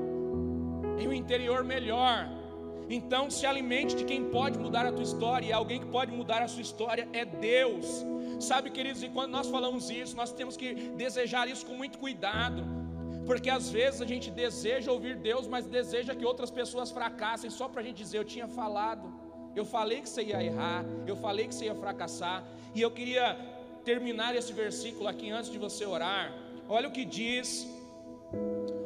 em 0.99 1.09
um 1.09 1.13
interior 1.13 1.65
melhor. 1.65 2.29
Então 2.91 3.31
se 3.31 3.45
alimente 3.47 3.95
de 3.95 4.05
quem 4.05 4.25
pode 4.31 4.59
mudar 4.59 4.87
a 4.87 4.93
tua 4.93 5.03
história, 5.03 5.47
e 5.47 5.53
alguém 5.53 5.81
que 5.81 5.87
pode 5.87 6.11
mudar 6.11 6.43
a 6.43 6.49
sua 6.49 6.63
história 6.63 7.09
é 7.13 7.25
Deus. 7.25 7.87
Sabe, 8.41 8.71
queridos, 8.71 9.03
e 9.03 9.09
quando 9.09 9.33
nós 9.33 9.49
falamos 9.49 9.91
isso, 9.91 10.17
nós 10.17 10.33
temos 10.33 10.57
que 10.57 10.75
desejar 11.05 11.49
isso 11.49 11.67
com 11.67 11.75
muito 11.75 11.99
cuidado, 11.99 12.65
porque 13.27 13.51
às 13.51 13.71
vezes 13.71 14.01
a 14.01 14.07
gente 14.07 14.31
deseja 14.31 14.91
ouvir 14.91 15.17
Deus, 15.17 15.47
mas 15.47 15.67
deseja 15.67 16.15
que 16.15 16.25
outras 16.25 16.51
pessoas 16.51 16.91
fracassem 16.91 17.51
só 17.51 17.69
para 17.69 17.83
a 17.83 17.85
gente 17.85 17.97
dizer: 17.97 18.19
Eu 18.19 18.25
tinha 18.25 18.49
falado, 18.49 19.13
eu 19.55 19.65
falei 19.65 20.01
que 20.01 20.09
você 20.09 20.23
ia 20.23 20.43
errar, 20.43 20.85
eu 21.07 21.17
falei 21.17 21.47
que 21.49 21.55
você 21.55 21.67
ia 21.67 21.75
fracassar, 21.75 22.43
e 22.75 22.81
eu 22.81 22.91
queria 22.91 23.37
terminar 23.85 24.35
esse 24.35 24.53
versículo 24.53 25.09
aqui 25.09 25.31
antes 25.31 25.51
de 25.51 25.59
você 25.59 25.85
orar. 25.85 26.33
Olha 26.69 26.89
o 26.89 26.93
que 26.93 27.05
diz 27.05 27.67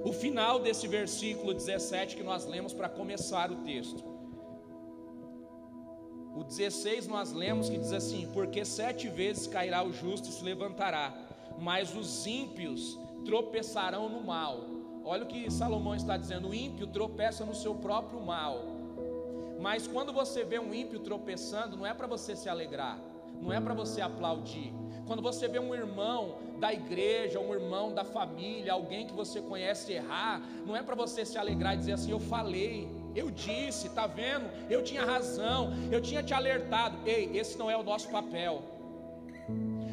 o 0.05 0.13
final 0.13 0.59
desse 0.59 0.89
versículo 0.89 1.55
17 1.55 2.17
que 2.17 2.23
nós 2.23 2.47
lemos 2.47 2.73
para 2.73 2.89
começar 2.89 3.51
o 3.51 3.57
texto. 3.57 4.03
O 6.35 6.43
16 6.43 7.07
nós 7.07 7.33
lemos 7.33 7.69
que 7.69 7.79
diz 7.79 7.93
assim: 7.93 8.29
Porque 8.33 8.65
sete 8.65 9.09
vezes 9.09 9.47
cairá 9.47 9.85
o 9.85 9.93
justo 9.93 10.29
e 10.29 10.33
se 10.33 10.43
levantará, 10.43 11.15
mas 11.59 11.95
os 11.95 12.27
ímpios 12.27 12.99
tropeçarão 13.25 14.09
no 14.09 14.23
mal. 14.23 14.65
Olha 15.05 15.25
o 15.25 15.27
que 15.27 15.51
Salomão 15.51 15.95
está 15.95 16.17
dizendo: 16.17 16.49
o 16.49 16.55
ímpio 16.55 16.87
tropeça 16.87 17.45
no 17.45 17.55
seu 17.55 17.75
próprio 17.75 18.21
mal. 18.21 18.65
Mas 19.61 19.87
quando 19.87 20.13
você 20.13 20.43
vê 20.43 20.59
um 20.59 20.75
ímpio 20.75 20.99
tropeçando, 21.01 21.77
não 21.77 21.87
é 21.87 21.95
para 21.95 22.07
você 22.07 22.35
se 22.35 22.49
alegrar, 22.49 22.99
não 23.41 23.53
é 23.53 23.61
para 23.61 23.75
você 23.75 24.01
aplaudir, 24.01 24.73
quando 25.13 25.21
você 25.21 25.47
vê 25.47 25.59
um 25.59 25.75
irmão 25.75 26.39
da 26.59 26.73
igreja, 26.73 27.39
um 27.39 27.53
irmão 27.53 27.93
da 27.93 28.03
família, 28.03 28.73
alguém 28.73 29.07
que 29.07 29.13
você 29.13 29.43
conhece 29.43 29.93
errar, 29.93 30.41
não 30.65 30.75
é 30.75 30.83
para 30.83 30.95
você 30.95 31.23
se 31.23 31.37
alegrar 31.37 31.75
e 31.75 31.77
dizer 31.77 31.93
assim: 31.93 32.13
Eu 32.13 32.19
falei, 32.19 32.89
eu 33.15 33.31
disse, 33.31 33.91
tá 33.91 34.07
vendo? 34.07 34.47
Eu 34.71 34.83
tinha 34.83 35.05
razão, 35.05 35.71
eu 35.91 36.01
tinha 36.01 36.23
te 36.23 36.33
alertado. 36.33 36.97
Ei, 37.07 37.31
esse 37.37 37.59
não 37.59 37.71
é 37.71 37.77
o 37.77 37.83
nosso 37.83 38.09
papel. 38.09 38.63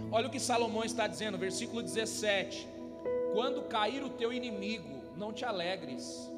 Olha 0.10 0.28
o 0.28 0.30
que 0.30 0.40
Salomão 0.40 0.86
está 0.86 1.06
dizendo, 1.06 1.38
versículo 1.38 1.84
17: 1.84 2.66
Quando 3.34 3.64
cair 3.64 4.02
o 4.02 4.10
teu 4.10 4.32
inimigo, 4.32 5.02
não 5.18 5.34
te 5.34 5.44
alegres, 5.44 6.32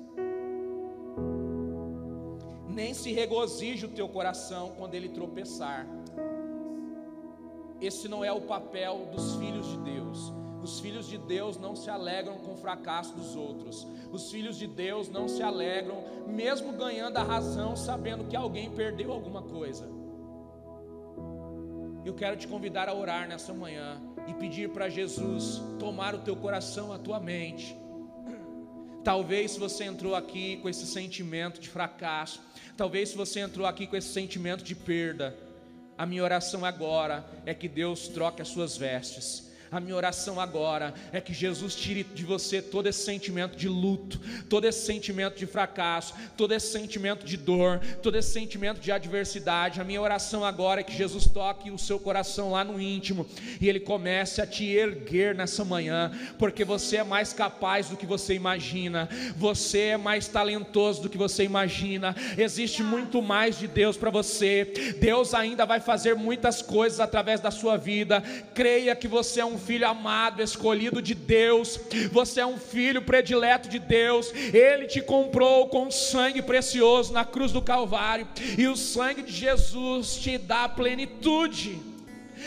nem 2.67 2.96
se 2.96 3.13
regozije 3.13 3.86
o 3.86 3.89
teu 3.89 4.10
coração 4.10 4.74
quando 4.76 4.96
ele 4.96 5.10
tropeçar 5.10 5.86
esse 7.82 8.08
não 8.08 8.24
é 8.24 8.32
o 8.32 8.41
papel 8.41 9.10
dos 9.12 9.36
filhos 9.36 9.67
de 9.67 9.78
Deus. 9.78 10.32
Os 10.62 10.80
filhos 10.80 11.08
de 11.08 11.17
Deus 11.17 11.58
não 11.58 11.76
se 11.76 11.89
alegram 11.89 12.38
com 12.38 12.54
o 12.54 12.58
fracasso 12.58 13.15
dos 13.15 13.36
outros. 13.36 13.88
Os 14.12 14.32
filhos 14.32 14.58
de 14.58 14.67
Deus 14.67 15.10
não 15.10 15.28
se 15.28 15.41
alegram, 15.41 16.04
mesmo 16.28 16.72
ganhando 16.74 17.17
a 17.17 17.24
razão, 17.24 17.76
sabendo 17.76 18.26
que 18.26 18.36
alguém 18.36 18.70
perdeu 18.70 19.12
alguma 19.12 19.41
coisa. 19.41 19.89
Eu 22.06 22.13
quero 22.13 22.36
te 22.36 22.48
convidar 22.48 22.88
a 22.88 22.94
orar 22.94 23.28
nessa 23.28 23.54
manhã 23.54 24.00
e 24.28 24.34
pedir 24.34 24.70
para 24.70 24.89
Jesus 24.89 25.62
tomar 25.80 26.13
o 26.13 26.20
teu 26.20 26.36
coração, 26.36 26.94
a 26.94 27.00
tua 27.00 27.20
mente. 27.20 27.76
Talvez 29.04 29.58
você 29.58 29.86
entrou 29.86 30.13
aqui 30.13 30.58
com 30.58 30.70
esse 30.70 30.86
sentimento 30.86 31.60
de 31.60 31.70
fracasso, 31.70 32.39
talvez 32.78 33.15
você 33.15 33.39
entrou 33.39 33.65
aqui 33.65 33.88
com 33.88 33.96
esse 33.96 34.10
sentimento 34.10 34.63
de 34.63 34.76
perda, 34.76 35.36
a 36.02 36.06
minha 36.08 36.24
oração 36.24 36.66
agora 36.66 37.24
é 37.46 37.54
que 37.54 37.68
Deus 37.68 38.08
troque 38.08 38.42
as 38.42 38.48
suas 38.48 38.76
vestes 38.76 39.51
a 39.72 39.80
minha 39.80 39.96
oração 39.96 40.38
agora 40.38 40.94
é 41.14 41.22
que 41.22 41.34
Jesus 41.34 41.74
tire 41.74 42.04
de 42.04 42.26
você 42.26 42.62
todo 42.62 42.88
esse 42.88 43.06
sentimento 43.06 43.56
de 43.56 43.70
luto, 43.70 44.20
todo 44.50 44.66
esse 44.66 44.86
sentimento 44.86 45.38
de 45.38 45.46
fracasso, 45.46 46.14
todo 46.36 46.54
esse 46.54 46.74
sentimento 46.74 47.26
de 47.26 47.38
dor, 47.38 47.80
todo 48.04 48.18
esse 48.18 48.34
sentimento 48.34 48.82
de 48.82 48.92
adversidade. 48.92 49.80
A 49.80 49.86
minha 49.86 50.02
oração 50.02 50.44
agora 50.44 50.82
é 50.82 50.84
que 50.84 50.92
Jesus 50.92 51.26
toque 51.26 51.72
o 51.72 51.80
seu 51.80 51.98
coração 51.98 52.52
lá 52.52 52.66
no 52.66 52.82
íntimo 52.82 53.26
e 53.62 53.70
ele 53.70 53.80
comece 53.80 54.42
a 54.42 54.46
te 54.46 54.66
erguer 54.66 55.34
nessa 55.34 55.64
manhã, 55.64 56.12
porque 56.38 56.66
você 56.66 56.98
é 56.98 57.04
mais 57.04 57.32
capaz 57.32 57.88
do 57.88 57.96
que 57.96 58.06
você 58.06 58.34
imagina, 58.34 59.08
você 59.38 59.80
é 59.80 59.98
mais 59.98 60.28
talentoso 60.28 61.02
do 61.04 61.10
que 61.10 61.18
você 61.18 61.46
imagina. 61.46 62.14
Existe 62.38 62.84
muito 62.84 63.22
mais 63.22 63.58
de 63.58 63.70
Deus 63.70 63.96
para 63.96 64.10
você. 64.10 64.66
Deus 65.00 65.34
ainda 65.34 65.66
vai 65.66 65.80
fazer 65.80 66.14
muitas 66.14 66.62
coisas 66.62 67.00
através 67.00 67.40
da 67.40 67.52
sua 67.52 67.78
vida. 67.78 68.22
Creia 68.54 68.94
que 68.98 69.08
você 69.08 69.40
é 69.40 69.46
um 69.46 69.61
filho 69.62 69.88
amado, 69.88 70.41
escolhido 70.41 71.02
de 71.02 71.13
Deus, 71.13 71.80
você 72.12 72.41
é 72.41 72.45
um 72.45 72.58
filho 72.58 73.02
predileto 73.02 73.69
de 73.69 73.80
Deus, 73.80 74.32
Ele 74.34 74.88
te 74.88 75.02
comprou 75.02 75.67
com 75.67 75.89
sangue 75.91 76.41
precioso 76.41 77.13
na 77.13 77.24
cruz 77.24 77.52
do 77.52 77.62
Calvário, 77.62 78.28
e 78.58 78.67
o 78.67 78.76
sangue 78.76 79.21
de 79.21 79.32
Jesus 79.32 80.15
te 80.15 80.38
dá 80.38 80.67
plenitude. 80.67 81.91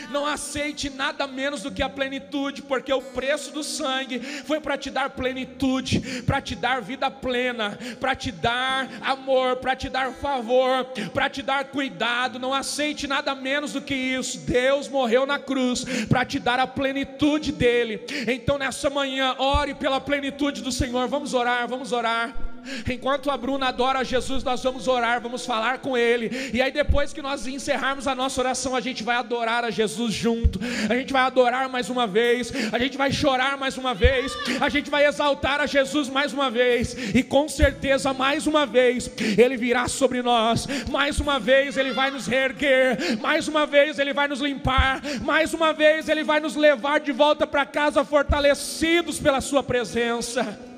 Não 0.09 0.25
aceite 0.25 0.89
nada 0.89 1.27
menos 1.27 1.61
do 1.61 1.71
que 1.71 1.83
a 1.83 1.89
plenitude, 1.89 2.61
porque 2.61 2.93
o 2.93 3.01
preço 3.01 3.51
do 3.51 3.63
sangue 3.63 4.19
foi 4.19 4.59
para 4.59 4.77
te 4.77 4.89
dar 4.89 5.09
plenitude, 5.11 6.23
para 6.23 6.41
te 6.41 6.55
dar 6.55 6.81
vida 6.81 7.09
plena, 7.09 7.77
para 7.99 8.15
te 8.15 8.31
dar 8.31 8.89
amor, 9.01 9.57
para 9.57 9.75
te 9.75 9.89
dar 9.89 10.11
favor, 10.13 10.85
para 11.13 11.29
te 11.29 11.41
dar 11.41 11.65
cuidado. 11.65 12.39
Não 12.39 12.53
aceite 12.53 13.07
nada 13.07 13.33
menos 13.35 13.73
do 13.73 13.81
que 13.81 13.95
isso. 13.95 14.39
Deus 14.39 14.87
morreu 14.87 15.25
na 15.25 15.39
cruz 15.39 15.85
para 16.07 16.25
te 16.25 16.39
dar 16.39 16.59
a 16.59 16.67
plenitude 16.67 17.51
dele. 17.51 18.05
Então 18.27 18.57
nessa 18.57 18.89
manhã, 18.89 19.35
ore 19.37 19.73
pela 19.73 19.99
plenitude 19.99 20.61
do 20.61 20.71
Senhor. 20.71 21.07
Vamos 21.07 21.33
orar, 21.33 21.67
vamos 21.67 21.91
orar. 21.91 22.44
Enquanto 22.89 23.29
a 23.29 23.37
Bruna 23.37 23.67
adora 23.67 24.03
Jesus, 24.03 24.43
nós 24.43 24.63
vamos 24.63 24.87
orar, 24.87 25.21
vamos 25.21 25.45
falar 25.45 25.79
com 25.79 25.97
Ele. 25.97 26.51
E 26.53 26.61
aí, 26.61 26.71
depois 26.71 27.13
que 27.13 27.21
nós 27.21 27.47
encerrarmos 27.47 28.07
a 28.07 28.15
nossa 28.15 28.41
oração, 28.41 28.75
a 28.75 28.81
gente 28.81 29.03
vai 29.03 29.15
adorar 29.15 29.63
a 29.63 29.71
Jesus 29.71 30.13
junto. 30.13 30.59
A 30.89 30.95
gente 30.95 31.13
vai 31.13 31.23
adorar 31.23 31.69
mais 31.69 31.89
uma 31.89 32.07
vez. 32.07 32.51
A 32.71 32.79
gente 32.79 32.97
vai 32.97 33.11
chorar 33.11 33.57
mais 33.57 33.77
uma 33.77 33.93
vez. 33.93 34.35
A 34.59 34.69
gente 34.69 34.89
vai 34.89 35.05
exaltar 35.05 35.59
a 35.59 35.65
Jesus 35.65 36.09
mais 36.09 36.33
uma 36.33 36.49
vez. 36.49 36.95
E 37.13 37.23
com 37.23 37.47
certeza, 37.47 38.13
mais 38.13 38.47
uma 38.47 38.65
vez, 38.65 39.09
Ele 39.37 39.57
virá 39.57 39.87
sobre 39.87 40.21
nós. 40.21 40.67
Mais 40.89 41.19
uma 41.19 41.39
vez, 41.39 41.77
Ele 41.77 41.91
vai 41.91 42.11
nos 42.11 42.27
reerguer. 42.27 43.19
Mais 43.21 43.47
uma 43.47 43.65
vez, 43.65 43.99
Ele 43.99 44.13
vai 44.13 44.27
nos 44.27 44.39
limpar. 44.39 45.01
Mais 45.21 45.53
uma 45.53 45.73
vez, 45.73 46.09
Ele 46.09 46.23
vai 46.23 46.39
nos 46.39 46.55
levar 46.55 46.99
de 46.99 47.11
volta 47.11 47.45
para 47.47 47.65
casa 47.65 48.03
fortalecidos 48.03 49.19
pela 49.19 49.41
Sua 49.41 49.63
presença. 49.63 50.74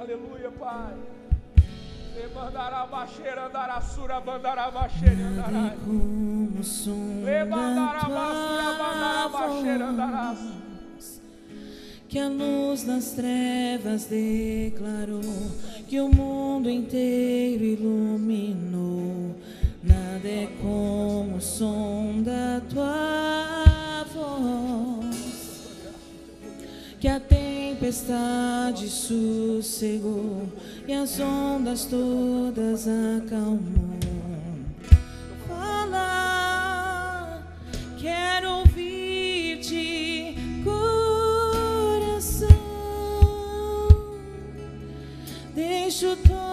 Aleluia, 0.00 0.50
Pai. 0.58 0.94
Baixeira, 2.90 3.46
andará 3.46 3.80
sura, 3.82 4.18
bandará 4.18 4.70
baixeira, 4.70 5.26
andará. 5.26 5.74
Levantará 7.22 8.08
baixeira, 8.08 8.72
bandará 8.78 9.28
baixeira, 9.28 9.84
andará. 9.84 10.36
Que 12.08 12.18
a 12.18 12.28
luz 12.28 12.84
das 12.84 13.12
trevas 13.12 14.06
declarou, 14.06 15.20
que 15.86 16.00
o 16.00 16.08
mundo 16.08 16.70
inteiro 16.70 17.62
iluminou. 17.62 19.36
Nada 19.82 20.26
é 20.28 20.48
como 20.62 21.36
o 21.36 21.40
som 21.42 22.22
da 22.22 22.62
tua 22.70 23.49
tempestade 27.90 28.88
sossegou 28.88 30.46
e 30.86 30.94
as 30.94 31.18
ondas 31.18 31.86
todas 31.86 32.86
acalmou. 32.86 33.98
Fala, 35.48 37.42
quero 37.98 38.58
ouvir-te, 38.58 40.36
coração. 40.62 42.48
Deixo 45.52 46.16
toda 46.28 46.49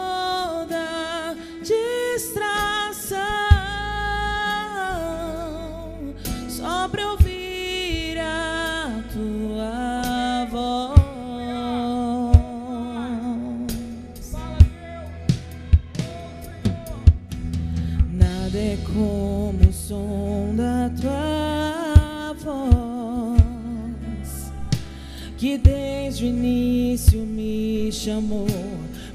início 26.97 27.19
me 27.19 27.91
chamou, 27.91 28.47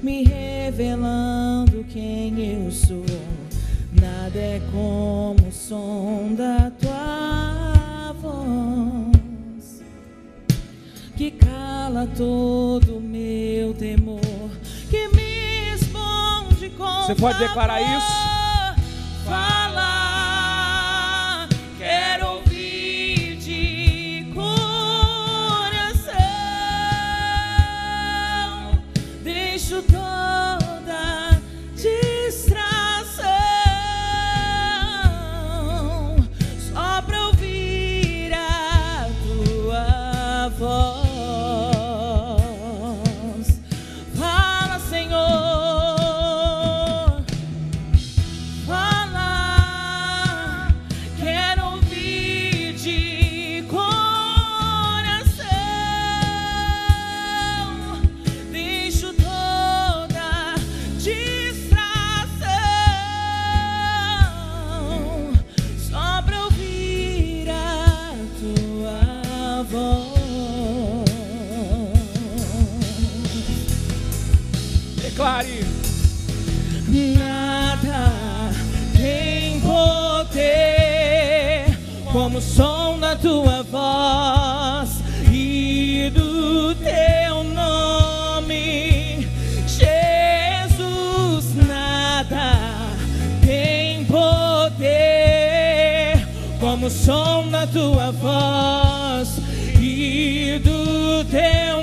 me 0.01 0.23
revelando 0.23 1.85
quem 1.88 2.33
eu 2.38 2.71
sou. 2.71 3.05
Nada 4.01 4.38
é 4.38 4.62
como 4.71 5.49
o 5.49 5.53
som 5.53 6.33
da 6.37 6.71
tua 6.71 8.12
voz, 8.21 9.83
que 11.16 11.33
cala 11.33 12.07
todo 12.16 12.99
o 12.99 13.01
meu 13.01 13.75
temor, 13.75 14.21
que 14.88 15.09
me 15.09 15.71
responde 15.71 16.71
com. 16.71 17.03
Você 17.03 17.16
pode 17.16 17.40
declarar 17.40 17.83
isso? 17.83 18.32
declare: 75.23 75.64
Nada 77.16 78.11
tem 78.97 79.61
poder 79.61 80.35
como 82.11 82.39
o 82.39 82.43
som 82.43 82.99
da 82.99 83.14
tua 83.14 83.62
voz 83.62 85.01
e 85.31 86.11
do 86.12 86.75
teu 86.75 87.45
nome, 87.45 89.29
Jesus. 89.66 91.55
Nada 91.55 92.91
tem 93.47 94.05
poder 94.05 94.66
como 96.59 96.87
o 96.87 96.91
som 96.91 97.49
da 97.49 97.64
tua 97.66 98.11
voz 98.11 99.39
e 99.81 100.61
do 100.64 101.25
teu 101.31 101.82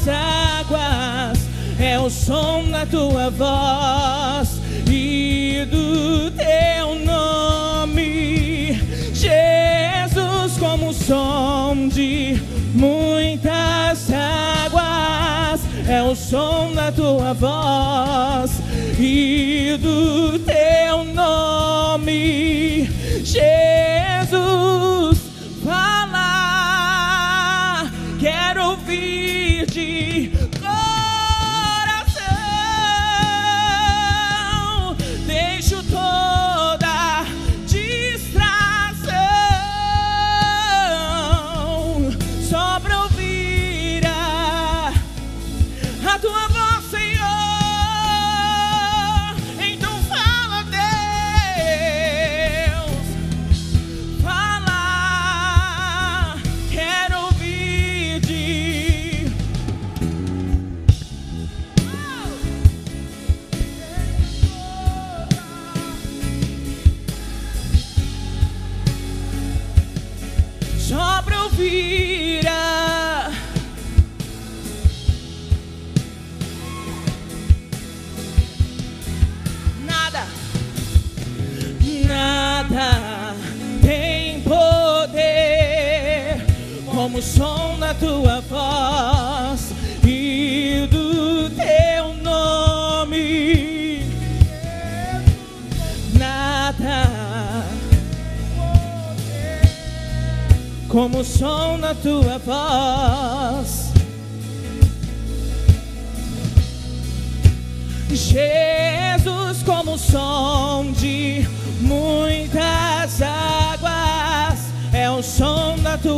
muitas 0.00 0.08
águas, 0.08 1.38
é 1.78 1.98
o 1.98 2.08
som 2.08 2.64
da 2.70 2.86
tua 2.86 3.30
voz 3.30 4.60
e 4.90 5.66
do 5.70 6.30
teu 6.30 6.94
nome, 7.04 8.80
Jesus, 9.12 10.56
como 10.58 10.88
um 10.88 10.92
som 10.92 11.88
de 11.88 12.40
muitas 12.74 14.10
águas, 14.12 15.60
é 15.88 16.02
o 16.02 16.14
som 16.14 16.72
da 16.74 16.90
tua 16.92 17.34
voz 17.34 18.52
e 18.98 19.76
do 19.80 20.38
teu 20.38 20.59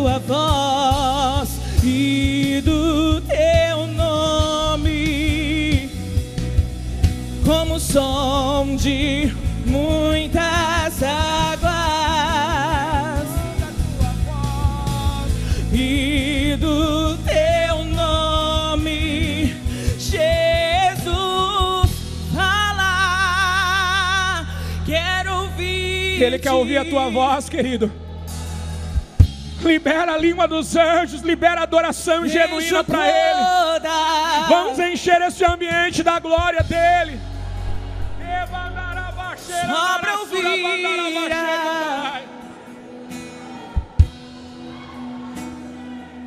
tua 0.03 0.19
voz 0.19 1.61
e 1.85 2.61
do 2.65 3.21
teu 3.21 3.87
nome, 3.87 5.89
como 7.47 7.77
o 7.77 7.81
som 7.81 8.75
de 8.75 9.33
muitas 9.65 11.05
águas 11.05 11.69
e 15.73 16.57
do 16.59 17.17
teu 17.19 17.85
nome, 17.85 19.55
Jesus, 20.01 21.13
fala, 22.35 24.49
quero 24.85 25.43
ouvir. 25.43 26.21
Ele 26.21 26.41
quer 26.41 26.51
ouvir 26.51 26.79
a 26.79 26.85
tua 26.85 27.09
voz, 27.09 27.49
querido. 27.49 28.02
Libera 29.63 30.15
a 30.15 30.19
língua 30.19 30.49
dos 30.49 30.77
anjos, 30.77 31.23
libera 31.23 31.63
adoração 31.63 32.27
genuína 32.27 32.83
para 32.83 33.07
Ele. 33.07 33.41
Vamos 34.49 34.79
encher 34.79 35.23
esse 35.23 35.45
ambiente 35.45 36.03
da 36.03 36.19
glória 36.19 36.63
dEle. 36.63 37.21
Só 39.37 39.99
pra 40.01 40.19
ouvir. 40.21 40.43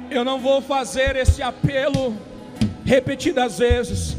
Eu 0.10 0.24
não 0.24 0.40
vou 0.40 0.62
fazer 0.62 1.18
esse 1.18 1.42
apelo 1.42 2.18
repetidas 2.86 3.58
vezes. 3.60 4.15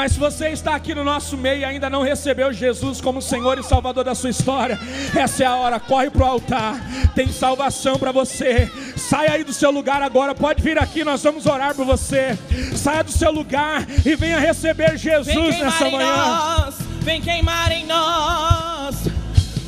Mas 0.00 0.12
se 0.12 0.18
você 0.18 0.48
está 0.48 0.74
aqui 0.74 0.94
no 0.94 1.04
nosso 1.04 1.36
meio 1.36 1.60
e 1.60 1.64
ainda 1.66 1.90
não 1.90 2.00
recebeu 2.00 2.50
Jesus 2.54 3.02
como 3.02 3.20
Senhor 3.20 3.58
e 3.58 3.62
Salvador 3.62 4.02
da 4.02 4.14
sua 4.14 4.30
história, 4.30 4.80
essa 5.14 5.44
é 5.44 5.46
a 5.46 5.54
hora, 5.54 5.78
corre 5.78 6.08
para 6.08 6.24
o 6.24 6.26
altar, 6.26 6.80
tem 7.14 7.30
salvação 7.30 7.98
para 7.98 8.10
você. 8.10 8.72
Saia 8.96 9.32
aí 9.32 9.44
do 9.44 9.52
seu 9.52 9.70
lugar 9.70 10.00
agora, 10.00 10.34
pode 10.34 10.62
vir 10.62 10.78
aqui, 10.78 11.04
nós 11.04 11.22
vamos 11.22 11.44
orar 11.44 11.74
por 11.74 11.84
você. 11.84 12.38
Saia 12.74 13.04
do 13.04 13.12
seu 13.12 13.30
lugar 13.30 13.86
e 14.02 14.16
venha 14.16 14.38
receber 14.38 14.96
Jesus 14.96 15.58
nessa 15.58 15.86
em 15.86 15.92
manhã. 15.92 16.16
nós, 16.16 16.76
vem 17.02 17.20
queimar 17.20 17.70
em 17.70 17.84
nós, 17.84 19.04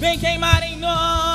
vem 0.01 0.19
queimar 0.19 0.63
em 0.63 0.79
nós. 0.79 1.32